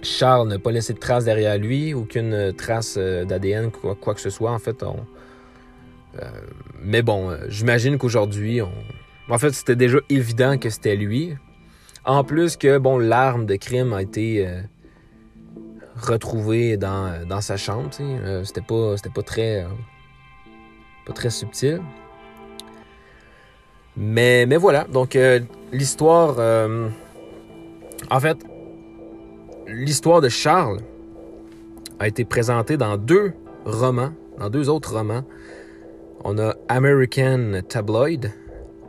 Charles 0.02 0.48
n'a 0.48 0.58
pas 0.58 0.72
laissé 0.72 0.92
de 0.92 0.98
traces 0.98 1.24
derrière 1.24 1.58
lui, 1.58 1.94
aucune 1.94 2.52
trace 2.56 2.96
euh, 2.98 3.24
d'ADN, 3.24 3.70
quoi, 3.70 3.94
quoi, 3.94 4.14
que 4.14 4.20
ce 4.20 4.30
soit. 4.30 4.52
En 4.52 4.58
fait, 4.58 4.84
mais 6.82 7.02
bon, 7.02 7.36
j'imagine 7.48 7.98
qu'aujourd'hui, 7.98 8.62
en 8.62 9.38
fait, 9.38 9.50
c'était 9.50 9.76
déjà 9.76 9.98
évident 10.08 10.56
que 10.56 10.70
c'était 10.70 10.96
lui. 10.96 11.36
En 12.06 12.24
plus 12.24 12.56
que, 12.56 12.78
bon, 12.78 12.96
l'arme 12.98 13.44
de 13.44 13.56
crime 13.56 13.92
a 13.92 14.00
été 14.00 14.48
retrouvé 15.96 16.76
dans, 16.76 17.40
sa 17.40 17.56
chambre. 17.56 17.90
Euh, 18.00 18.44
c'était 18.44 18.60
pas, 18.60 18.96
c'était 18.96 19.10
euh, 19.38 19.66
pas 21.04 21.12
très 21.12 21.30
subtil. 21.30 21.80
Mais, 23.96 24.44
mais 24.46 24.56
voilà, 24.56 24.84
donc 24.84 25.16
euh, 25.16 25.40
l'histoire, 25.72 26.36
en 28.10 28.20
fait, 28.20 28.36
l'histoire 29.66 30.20
de 30.20 30.28
Charles 30.28 30.80
a 31.98 32.06
été 32.06 32.26
présentée 32.26 32.76
dans 32.76 32.98
deux 32.98 33.32
romans, 33.64 34.12
dans 34.38 34.50
deux 34.50 34.68
autres 34.68 34.94
romans. 34.94 35.24
On 36.24 36.38
a 36.38 36.54
American 36.68 37.62
Tabloid, 37.66 38.32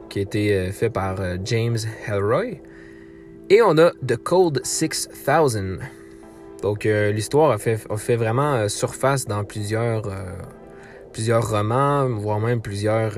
qui 0.09 0.19
a 0.19 0.21
été 0.23 0.71
fait 0.71 0.89
par 0.89 1.17
James 1.45 1.77
Helroy, 2.05 2.57
et 3.49 3.61
on 3.61 3.77
a 3.77 3.91
The 4.05 4.17
Cold 4.17 4.59
6000, 4.65 5.79
donc 6.61 6.85
euh, 6.85 7.11
l'histoire 7.11 7.51
a 7.51 7.57
fait, 7.57 8.15
vraiment 8.15 8.53
euh, 8.53 8.67
surface 8.67 9.25
dans 9.25 9.43
plusieurs, 9.43 10.07
euh, 10.07 10.33
plusieurs 11.13 11.49
romans, 11.49 12.07
voire 12.09 12.39
même 12.39 12.61
plusieurs, 12.61 13.13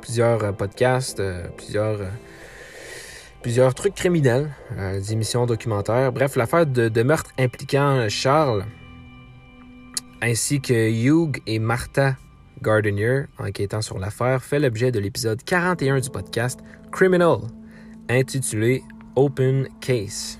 plusieurs 0.00 0.54
podcasts, 0.54 1.22
plusieurs, 1.56 2.00
plusieurs 3.42 3.74
trucs 3.74 3.94
criminels, 3.94 4.50
des 4.76 5.12
émissions 5.12 5.46
documentaires. 5.46 6.12
Bref, 6.12 6.36
l'affaire 6.36 6.66
de, 6.66 7.02
meurtre 7.02 7.32
impliquant 7.38 8.08
Charles 8.08 8.64
ainsi 10.20 10.60
que 10.60 10.90
Hugh 10.90 11.42
et 11.46 11.58
Martha 11.58 12.16
Gardenier, 12.62 13.24
enquêtant 13.38 13.82
sur 13.82 13.98
l'affaire, 13.98 14.42
fait 14.44 14.60
l'objet 14.60 14.92
de 14.92 15.00
l'épisode 15.00 15.42
41 15.42 15.98
du 15.98 16.10
podcast 16.10 16.60
Criminal, 16.92 17.38
intitulé 18.08 18.84
Open 19.16 19.68
Case. 19.80 20.38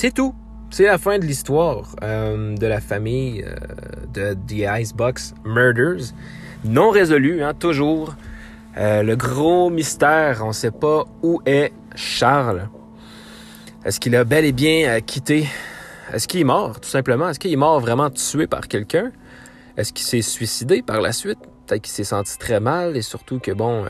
C'est 0.00 0.14
tout. 0.14 0.32
C'est 0.70 0.84
la 0.84 0.96
fin 0.96 1.18
de 1.18 1.24
l'histoire 1.24 1.96
euh, 2.04 2.54
de 2.54 2.66
la 2.68 2.80
famille 2.80 3.44
euh, 3.44 3.56
de 4.14 4.34
The 4.46 4.80
Icebox 4.80 5.34
Murders. 5.44 6.14
Non 6.64 6.90
résolu, 6.90 7.42
hein, 7.42 7.52
toujours. 7.52 8.14
Euh, 8.76 9.02
le 9.02 9.16
gros 9.16 9.70
mystère, 9.70 10.42
on 10.44 10.48
ne 10.48 10.52
sait 10.52 10.70
pas 10.70 11.04
où 11.24 11.42
est 11.46 11.72
Charles. 11.96 12.68
Est-ce 13.84 13.98
qu'il 13.98 14.14
a 14.14 14.22
bel 14.22 14.44
et 14.44 14.52
bien 14.52 15.00
quitté? 15.00 15.48
Est-ce 16.12 16.28
qu'il 16.28 16.42
est 16.42 16.44
mort, 16.44 16.78
tout 16.78 16.88
simplement? 16.88 17.28
Est-ce 17.30 17.40
qu'il 17.40 17.52
est 17.52 17.56
mort 17.56 17.80
vraiment 17.80 18.08
tué 18.08 18.46
par 18.46 18.68
quelqu'un? 18.68 19.10
Est-ce 19.76 19.92
qu'il 19.92 20.06
s'est 20.06 20.22
suicidé 20.22 20.80
par 20.80 21.00
la 21.00 21.10
suite? 21.10 21.40
Peut-être 21.66 21.82
qu'il 21.82 21.92
s'est 21.92 22.04
senti 22.04 22.38
très 22.38 22.60
mal 22.60 22.96
et 22.96 23.02
surtout 23.02 23.40
que, 23.40 23.50
bon, 23.50 23.84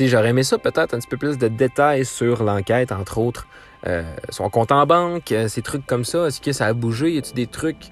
j'aurais 0.00 0.30
aimé 0.30 0.42
ça 0.42 0.56
peut-être 0.56 0.94
un 0.94 0.98
petit 1.00 1.08
peu 1.08 1.18
plus 1.18 1.36
de 1.36 1.48
détails 1.48 2.06
sur 2.06 2.44
l'enquête, 2.44 2.92
entre 2.92 3.18
autres. 3.18 3.46
Euh, 3.86 4.02
son 4.30 4.48
compte 4.48 4.70
en 4.70 4.86
banque, 4.86 5.32
euh, 5.32 5.48
ces 5.48 5.62
trucs 5.62 5.86
comme 5.86 6.04
ça. 6.04 6.26
Est-ce 6.26 6.40
que 6.40 6.52
ça 6.52 6.66
a 6.66 6.72
bougé? 6.72 7.12
Y 7.12 7.18
a-t-il 7.18 7.34
des 7.34 7.46
trucs? 7.46 7.90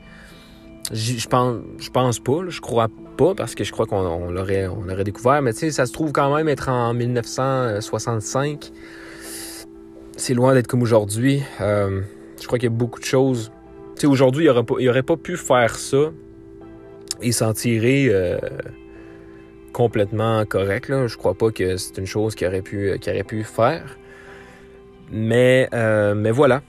Je 0.93 1.27
pense, 1.29 1.57
je 1.79 1.91
pense 1.91 2.19
pas, 2.19 2.49
je 2.49 2.61
crois 2.61 2.89
pas, 3.17 3.35
parce 3.35 3.55
que 3.55 3.65
je 3.65 3.73
crois 3.73 3.87
qu'on 3.87 4.31
l'aurait, 4.31 4.67
on 4.67 4.85
découvert. 5.03 5.43
Mais 5.43 5.53
tu 5.53 5.61
sais, 5.61 5.71
ça 5.71 5.87
se 5.87 5.93
trouve 5.93 6.13
quand 6.13 6.35
même 6.35 6.49
être 6.49 6.69
en 6.69 6.95
1965. 6.95 8.71
C'est 10.17 10.35
loin 10.35 10.55
d'être 10.55 10.67
comme 10.67 10.83
aujourd'hui. 10.83 11.43
Euh, 11.61 12.03
je 12.41 12.47
crois 12.47 12.59
qu'il 12.59 12.69
y 12.69 12.73
a 12.73 12.77
beaucoup 12.77 13.01
de 13.01 13.05
choses. 13.05 13.53
Tu 13.95 14.03
sais, 14.03 14.07
aujourd'hui, 14.07 14.47
il 14.47 14.53
n'aurait 14.53 14.89
aurait 14.89 15.03
pas 15.03 15.17
pu 15.17 15.37
faire 15.37 15.77
ça 15.77 16.13
et 17.23 17.33
s'en 17.33 17.53
tirer 17.53 18.11
complètement 19.73 20.45
correct. 20.47 20.89
Là. 20.89 21.07
Je 21.07 21.17
crois 21.17 21.35
pas 21.35 21.51
que 21.51 21.77
c'est 21.77 21.99
une 21.99 22.07
chose 22.07 22.35
qu'il 22.35 22.47
aurait 22.47 22.63
qu'il 22.63 23.13
aurait 23.13 23.25
pu 23.25 23.45
faire. 23.45 23.97
Mais, 25.11 25.69
euh, 25.75 26.15
mais 26.15 26.31
voilà. 26.31 26.63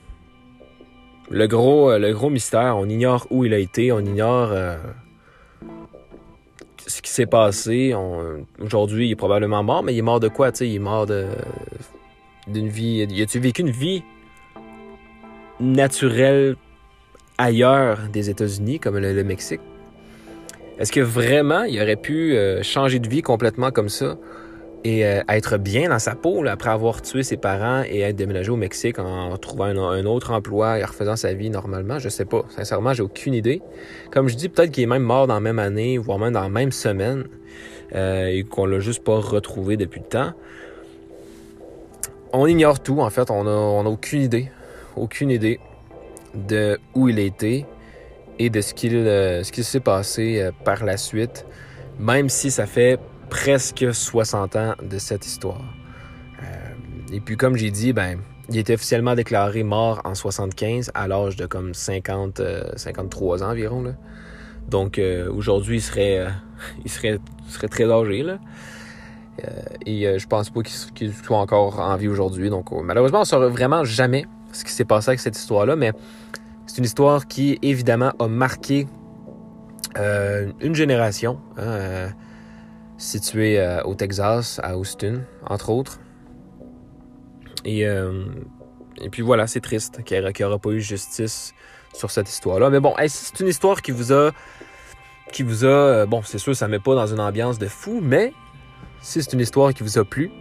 Le 1.30 1.47
gros, 1.47 1.91
euh, 1.91 1.99
le 1.99 2.12
gros 2.12 2.30
mystère, 2.30 2.75
on 2.77 2.89
ignore 2.89 3.27
où 3.30 3.45
il 3.45 3.54
a 3.54 3.58
été, 3.58 3.91
on 3.91 3.99
ignore 3.99 4.49
euh, 4.51 4.75
ce 6.88 7.01
qui 7.01 7.12
s'est 7.12 7.27
passé. 7.27 7.95
Aujourd'hui, 8.60 9.08
il 9.08 9.12
est 9.12 9.15
probablement 9.15 9.63
mort, 9.63 9.84
mais 9.84 9.93
il 9.93 9.99
est 9.99 10.04
mort 10.04 10.19
de 10.19 10.27
quoi? 10.27 10.49
Il 10.60 10.75
est 10.75 10.80
mort 10.80 11.06
d'une 12.47 12.67
vie. 12.67 13.06
Il 13.10 13.21
a-tu 13.21 13.39
vécu 13.39 13.62
une 13.62 13.69
vie 13.69 14.04
naturelle 15.60 16.56
ailleurs 17.38 17.99
des 18.12 18.30
États-Unis, 18.30 18.80
comme 18.80 18.97
le, 18.97 19.23
Mexique? 19.23 19.62
Est-ce 20.80 20.91
que 20.91 20.99
vraiment 20.99 21.63
il 21.63 21.80
aurait 21.80 21.95
pu 21.95 22.36
changer 22.63 22.99
de 22.99 23.08
vie 23.08 23.21
complètement 23.21 23.71
comme 23.71 23.89
ça? 23.89 24.17
Et 24.84 25.06
euh, 25.06 25.22
être 25.30 25.58
bien 25.58 25.89
dans 25.89 26.00
sa 26.00 26.15
peau 26.15 26.46
après 26.48 26.70
avoir 26.70 27.02
tué 27.02 27.24
ses 27.24 27.38
parents 27.38 27.84
et 27.88 28.00
être 28.00 28.15
déménagé 28.15 28.50
au 28.50 28.56
Mexique 28.56 28.98
en 28.98 29.38
trouvant 29.38 29.65
un, 29.65 30.06
autre 30.06 30.32
emploi 30.32 30.80
et 30.80 30.84
en 30.84 30.88
refaisant 30.88 31.15
sa 31.15 31.34
vie 31.34 31.50
normalement, 31.50 32.00
je 32.00 32.10
sais 32.10 32.26
pas. 32.26 32.44
Sincèrement, 32.50 32.94
j'ai 32.94 33.04
aucune 33.04 33.34
idée. 33.34 33.62
Comme 34.12 34.28
je 34.28 34.36
dis, 34.36 34.50
peut-être 34.50 34.72
qu'il 34.72 34.84
est 34.84 34.88
même 34.88 35.04
mort 35.04 35.28
dans 35.28 35.36
la 35.36 35.39
même 35.39 35.60
année, 35.60 35.98
voire 35.98 36.17
même 36.17 36.34
dans 36.34 36.41
la 36.41 36.50
même 36.50 36.72
semaine, 36.72 37.26
euh, 37.94 38.28
et 38.28 38.44
qu'on 38.44 38.65
l'a 38.65 38.80
juste 38.80 39.04
pas 39.04 39.20
retrouvé 39.20 39.78
depuis 39.78 40.00
le 40.00 40.08
temps. 40.08 40.32
On 42.34 42.48
ignore 42.48 42.80
tout, 42.80 43.02
en 43.02 43.10
fait. 43.10 43.30
On 43.30 43.46
a, 43.46 43.52
on 43.52 43.86
a 43.86 43.89
aucune 43.89 44.22
idée. 44.22 44.50
Aucune 44.96 45.30
idée 45.30 45.60
de 46.34 46.80
où 46.96 47.10
il 47.10 47.20
été 47.20 47.65
et 48.39 48.50
de 48.50 48.62
ce 48.62 48.74
qu'il 48.74 48.96
euh, 48.96 49.44
qui 49.44 49.63
s'est 49.63 49.80
passé 49.80 50.50
par 50.63 50.86
la 50.86 50.98
suite, 50.98 51.46
même 52.00 52.30
si 52.30 52.50
ça 52.50 52.65
fait 52.65 53.00
presque 53.32 53.88
60 53.91 54.56
ans 54.58 54.76
de 54.84 55.00
cette 55.00 55.26
histoire. 55.26 55.63
Euh, 56.44 56.46
et 57.13 57.22
puis, 57.22 57.38
comme 57.38 57.56
j'ai 57.56 57.72
dit, 57.72 57.94
ben, 57.94 58.20
il 58.50 58.58
était 58.58 58.74
officiellement 58.76 59.15
déclaré 59.15 59.63
mort 59.63 60.02
en 60.04 60.13
75 60.13 60.91
à 60.94 61.08
l'âge 61.08 61.38
de 61.38 61.46
comme 61.46 61.74
50, 61.74 62.41
53 62.76 63.41
euh, 63.41 63.45
ans 63.45 63.49
environ. 63.49 63.95
Donc 64.68 64.99
euh, 64.99 65.32
aujourd'hui, 65.32 65.78
il 65.78 65.82
serait, 65.82 66.28
très 67.72 67.89
âgé. 67.89 68.26
Et 69.86 70.20
je 70.20 70.28
pense 70.28 70.49
pas 70.49 70.62
qu'il 70.62 71.14
soit 71.14 71.38
encore 71.38 71.80
en 71.80 71.95
vie 71.95 72.10
aujourd'hui. 72.10 72.49
Donc 72.49 72.72
malheureusement, 72.84 73.20
on 73.20 73.22
ne 73.22 73.26
saura 73.26 73.47
vraiment 73.47 73.86
jamais 73.86 74.26
ce 74.51 74.66
qui 74.66 74.72
s'est 74.72 74.86
passé 74.86 75.10
avec 75.10 75.22
cette 75.22 75.38
histoire-là. 75.38 75.78
Mais 75.78 75.93
c'est 76.68 76.80
une 76.80 76.84
histoire 76.84 77.28
qui, 77.28 77.58
évidemment, 77.62 78.12
a 78.20 78.28
marqué 78.28 78.88
une 79.95 80.76
génération. 80.76 81.39
Hein, 81.58 82.10
situé 83.02 83.60
euh, 83.60 83.82
au 83.84 83.95
Texas, 83.95 84.60
à 84.64 84.78
Houston, 84.78 85.24
entre 85.45 85.72
autres. 85.72 85.99
Et, 87.66 87.86
euh, 87.88 88.26
et 89.02 89.10
puis 89.10 89.24
voilà, 89.24 89.47
c'est 89.47 89.60
triste 89.60 90.04
qu'il 90.04 90.22
n'y 90.22 90.45
aura 90.45 90.60
pas 90.60 90.70
eu 90.70 90.80
justice 90.80 91.54
sur 91.93 92.12
cette 92.12 92.30
histoire-là. 92.30 92.70
Mais 92.70 92.80
bon, 92.80 92.93
c'est 93.08 93.39
une 93.39 93.47
histoire 93.47 93.82
qui 93.82 93.91
vous 93.91 94.14
a. 94.14 94.32
qui 95.34 95.41
vous 95.43 95.66
a. 95.66 95.68
Euh, 95.68 96.06
bon, 96.06 96.22
c'est 96.24 96.38
sûr, 96.38 96.56
ça 96.56 96.68
ne 96.68 96.72
met 96.72 96.80
pas 96.80 96.93
dans 96.93 97.08
une 97.08 97.20
ambiance 97.20 97.58
de 97.58 97.68
fou, 97.68 97.99
mais 98.02 98.34
si 99.02 99.22
c'est 99.24 99.34
une 99.34 99.39
histoire 99.39 99.74
qui 99.74 99.82
vous 99.82 99.97
a 99.97 100.06
plu, 100.06 100.32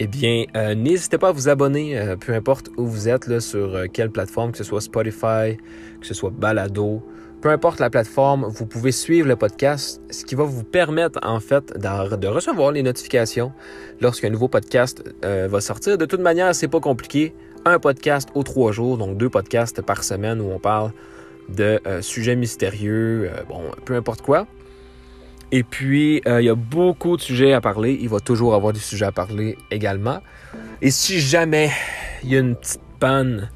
eh 0.00 0.08
bien, 0.08 0.46
n'hésitez 0.74 1.16
pas 1.16 1.28
à 1.28 1.32
vous 1.32 1.48
abonner, 1.48 2.16
peu 2.18 2.34
importe 2.34 2.70
où 2.76 2.86
vous 2.86 3.08
êtes, 3.08 3.38
sur 3.38 3.84
quelle 3.92 4.10
plateforme, 4.10 4.50
que 4.50 4.58
ce 4.58 4.64
soit 4.64 4.80
Spotify, 4.80 5.58
que 6.00 6.06
ce 6.06 6.14
soit 6.14 6.30
Balado, 6.30 7.06
peu 7.42 7.50
importe 7.50 7.80
la 7.80 7.90
plateforme, 7.90 8.46
vous 8.48 8.64
pouvez 8.66 8.92
suivre 8.92 9.28
le 9.28 9.36
podcast, 9.36 10.00
ce 10.10 10.24
qui 10.24 10.34
va 10.34 10.44
vous 10.44 10.64
permettre, 10.64 11.18
en 11.22 11.40
fait, 11.40 11.76
de 11.76 12.26
recevoir 12.28 12.72
les 12.72 12.82
notifications 12.82 13.52
lorsqu'un 14.00 14.30
nouveau 14.30 14.48
podcast 14.48 15.04
va 15.22 15.60
sortir. 15.60 15.98
De 15.98 16.06
toute 16.06 16.20
manière, 16.20 16.54
c'est 16.54 16.68
pas 16.68 16.80
compliqué. 16.80 17.34
Un 17.64 17.78
podcast 17.78 18.28
aux 18.34 18.44
trois 18.44 18.72
jours, 18.72 18.96
donc 18.96 19.18
deux 19.18 19.28
podcasts 19.28 19.82
par 19.82 20.04
semaine 20.04 20.40
où 20.40 20.50
on 20.50 20.58
parle 20.58 20.92
de 21.48 21.80
sujets 22.00 22.36
mystérieux, 22.36 23.30
bon, 23.48 23.62
peu 23.84 23.96
importe 23.96 24.22
quoi. 24.22 24.46
Et 25.52 25.64
puis, 25.64 26.22
euh, 26.26 26.40
il 26.40 26.46
y 26.46 26.48
a 26.48 26.54
beaucoup 26.54 27.18
de 27.18 27.20
sujets 27.20 27.52
à 27.52 27.60
parler. 27.60 27.98
Il 28.00 28.08
va 28.08 28.20
toujours 28.20 28.54
avoir 28.54 28.72
des 28.72 28.80
sujets 28.80 29.04
à 29.04 29.12
parler 29.12 29.58
également. 29.70 30.20
Et 30.80 30.90
si 30.90 31.20
jamais 31.20 31.70
il 32.22 32.32
y 32.32 32.36
a 32.36 32.38
une 32.40 32.56
petite 32.56 32.80
panne 32.98 33.50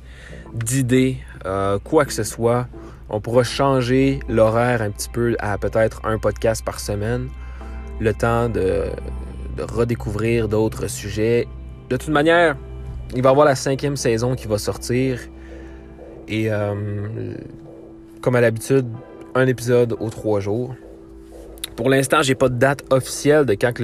d'idées, 0.53 1.17
euh, 1.47 1.79
quoi 1.83 2.05
que 2.05 2.13
ce 2.13 2.23
soit, 2.23 2.69
on 3.09 3.21
pourra 3.21 3.45
changer 3.45 4.21
l'horaire 4.29 4.83
un 4.83 4.91
petit 4.91 5.09
peu 5.09 5.37
à 5.39 5.59
peut-être 5.59 6.01
un 6.05 6.19
podcast 6.19 6.65
par 6.65 6.81
semaine. 6.81 7.29
Le 8.01 8.13
temps 8.13 8.49
de, 8.49 8.85
redécouvrir 9.59 10.49
d'autres 10.49 10.87
sujets. 10.89 11.47
De 11.89 11.97
toute 11.97 12.11
manière, 12.11 12.57
il 13.15 13.23
va 13.23 13.31
y 13.31 13.33
avoir 13.33 13.47
la 13.47 13.55
cinquième 13.55 13.97
saison 13.97 14.35
qui 14.35 14.49
va 14.49 14.59
sortir. 14.59 15.21
Et 16.29 16.51
euh, 16.51 17.35
comme 18.21 18.35
à 18.35 18.41
l'habitude, 18.41 18.87
un 19.35 19.47
épisode 19.47 19.97
aux 20.01 20.11
trois 20.11 20.41
jours. 20.41 20.75
Pour 21.77 21.89
l'instant, 21.89 22.23
j'ai 22.23 22.35
pas 22.35 22.49
de 22.49 22.59
date 22.59 22.85
officielle 22.91 23.45
de 23.45 23.55
quand 23.55 23.79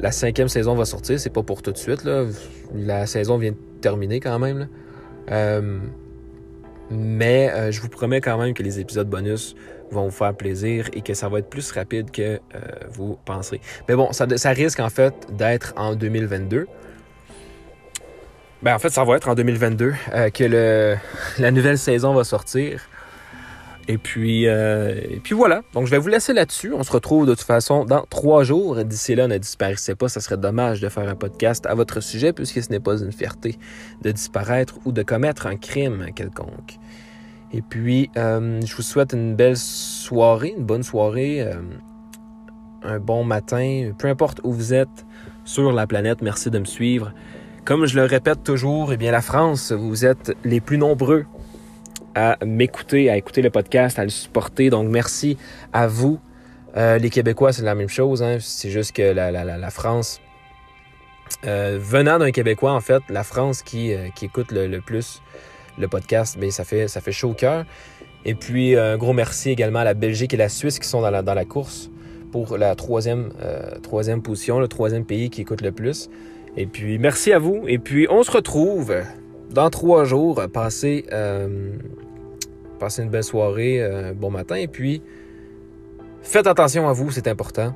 la 0.00 0.12
cinquième 0.12 0.48
saison 0.48 0.74
va 0.74 0.84
sortir. 0.86 1.20
C'est 1.20 1.32
pas 1.32 1.42
pour 1.42 1.60
tout 1.60 1.72
de 1.72 1.76
suite. 1.76 2.08
La 2.74 3.06
saison 3.06 3.36
vient 3.36 3.52
de 3.52 3.56
terminer 3.80 4.20
quand 4.20 4.38
même. 4.38 4.68
Euh, 5.30 5.78
mais 6.90 7.50
euh, 7.50 7.72
je 7.72 7.80
vous 7.80 7.88
promets 7.88 8.20
quand 8.20 8.38
même 8.38 8.54
que 8.54 8.62
les 8.62 8.80
épisodes 8.80 9.08
bonus 9.08 9.54
vont 9.90 10.04
vous 10.04 10.10
faire 10.10 10.34
plaisir 10.34 10.88
et 10.92 11.00
que 11.00 11.14
ça 11.14 11.28
va 11.28 11.38
être 11.38 11.48
plus 11.48 11.70
rapide 11.72 12.10
que 12.10 12.22
euh, 12.22 12.38
vous 12.90 13.18
penserez. 13.24 13.60
Mais 13.88 13.94
bon, 13.94 14.12
ça, 14.12 14.50
risque 14.50 14.80
en 14.80 14.90
fait 14.90 15.14
d'être 15.32 15.72
en 15.76 15.94
2022. 15.94 16.66
Ben, 18.62 18.74
en 18.74 18.78
fait, 18.78 18.90
ça 18.90 19.04
va 19.04 19.16
être 19.16 19.28
en 19.28 19.34
2022 19.34 19.94
que 20.34 20.96
la 21.38 21.50
nouvelle 21.50 21.78
saison 21.78 22.12
va 22.12 22.24
sortir. 22.24 22.82
Et 23.90 23.96
puis, 23.96 24.46
euh, 24.46 24.94
et 25.08 25.18
puis 25.18 25.34
voilà. 25.34 25.62
Donc, 25.72 25.86
je 25.86 25.90
vais 25.90 25.98
vous 25.98 26.08
laisser 26.08 26.34
là-dessus. 26.34 26.74
On 26.74 26.82
se 26.82 26.92
retrouve 26.92 27.26
de 27.26 27.34
toute 27.34 27.46
façon 27.46 27.86
dans 27.86 28.04
trois 28.10 28.44
jours. 28.44 28.84
D'ici 28.84 29.14
là, 29.14 29.26
ne 29.28 29.38
disparaissez 29.38 29.94
pas. 29.94 30.10
Ça 30.10 30.20
serait 30.20 30.36
dommage 30.36 30.82
de 30.82 30.90
faire 30.90 31.08
un 31.08 31.14
podcast 31.14 31.64
à 31.64 31.74
votre 31.74 32.02
sujet 32.02 32.34
puisque 32.34 32.62
ce 32.62 32.68
n'est 32.68 32.80
pas 32.80 32.98
une 32.98 33.12
fierté 33.12 33.56
de 34.02 34.10
disparaître 34.10 34.74
ou 34.84 34.92
de 34.92 35.02
commettre 35.02 35.46
un 35.46 35.56
crime 35.56 36.08
quelconque. 36.14 36.78
Et 37.50 37.62
puis, 37.62 38.10
euh, 38.18 38.60
je 38.62 38.76
vous 38.76 38.82
souhaite 38.82 39.14
une 39.14 39.34
belle 39.34 39.56
soirée, 39.56 40.54
une 40.54 40.66
bonne 40.66 40.82
soirée, 40.82 41.40
euh, 41.40 41.54
un 42.82 42.98
bon 42.98 43.24
matin, 43.24 43.92
peu 43.98 44.08
importe 44.08 44.42
où 44.44 44.52
vous 44.52 44.74
êtes 44.74 45.06
sur 45.46 45.72
la 45.72 45.86
planète. 45.86 46.20
Merci 46.20 46.50
de 46.50 46.58
me 46.58 46.66
suivre. 46.66 47.14
Comme 47.64 47.86
je 47.86 47.96
le 47.96 48.04
répète 48.04 48.44
toujours, 48.44 48.92
eh 48.92 48.98
bien, 48.98 49.12
la 49.12 49.22
France, 49.22 49.72
vous 49.72 50.04
êtes 50.04 50.36
les 50.44 50.60
plus 50.60 50.76
nombreux 50.76 51.24
à 52.14 52.36
m'écouter, 52.44 53.10
à 53.10 53.16
écouter 53.16 53.42
le 53.42 53.50
podcast, 53.50 53.98
à 53.98 54.04
le 54.04 54.10
supporter. 54.10 54.70
Donc, 54.70 54.88
merci 54.88 55.36
à 55.72 55.86
vous. 55.86 56.18
Euh, 56.76 56.98
les 56.98 57.10
Québécois, 57.10 57.52
c'est 57.52 57.62
la 57.62 57.74
même 57.74 57.88
chose. 57.88 58.22
Hein. 58.22 58.38
C'est 58.40 58.70
juste 58.70 58.92
que 58.92 59.02
la, 59.02 59.70
France, 59.70 60.20
euh, 61.46 61.78
venant 61.80 62.18
d'un 62.18 62.30
Québécois, 62.30 62.72
en 62.72 62.80
fait, 62.80 63.02
la 63.08 63.24
France 63.24 63.62
qui, 63.62 63.92
euh, 63.92 64.08
écoute 64.22 64.52
le, 64.52 64.80
plus 64.80 65.22
le 65.78 65.88
podcast, 65.88 66.36
mais 66.38 66.50
ça 66.50 66.64
fait, 66.64 66.88
ça 66.88 67.00
chaud 67.10 67.30
au 67.30 67.34
cœur. 67.34 67.64
Et 68.24 68.34
puis, 68.34 68.76
un 68.76 68.96
gros 68.98 69.12
merci 69.12 69.50
également 69.50 69.78
à 69.78 69.84
la 69.84 69.94
Belgique 69.94 70.34
et 70.34 70.36
la 70.36 70.48
Suisse 70.48 70.78
qui 70.78 70.88
sont 70.88 71.00
dans 71.00 71.10
la, 71.10 71.22
dans 71.22 71.34
la 71.34 71.44
course 71.44 71.90
pour 72.32 72.58
la 72.58 72.74
troisième, 72.74 73.30
troisième 73.82 74.20
position, 74.20 74.60
le 74.60 74.68
troisième 74.68 75.04
pays 75.04 75.30
qui 75.30 75.40
écoute 75.40 75.62
le 75.62 75.72
plus. 75.72 76.10
Et 76.56 76.66
puis, 76.66 76.98
merci 76.98 77.32
à 77.32 77.38
vous. 77.38 77.64
Et 77.68 77.78
puis, 77.78 78.06
on 78.10 78.22
se 78.22 78.30
retrouve 78.30 78.92
dans 79.50 79.70
trois 79.70 80.04
jours. 80.04 80.42
Passez 80.52 81.04
Passez 82.78 83.02
une 83.02 83.10
belle 83.10 83.24
soirée, 83.24 83.82
euh, 83.82 84.12
bon 84.14 84.30
matin. 84.30 84.54
Et 84.54 84.68
puis, 84.68 85.02
faites 86.22 86.46
attention 86.46 86.88
à 86.88 86.92
vous, 86.92 87.10
c'est 87.10 87.26
important. 87.26 87.74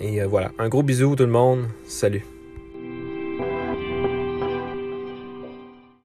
Et 0.00 0.20
euh, 0.20 0.26
voilà, 0.26 0.50
un 0.58 0.68
gros 0.68 0.82
bisou 0.82 1.14
tout 1.14 1.24
le 1.24 1.30
monde. 1.30 1.66
Salut. 1.86 2.24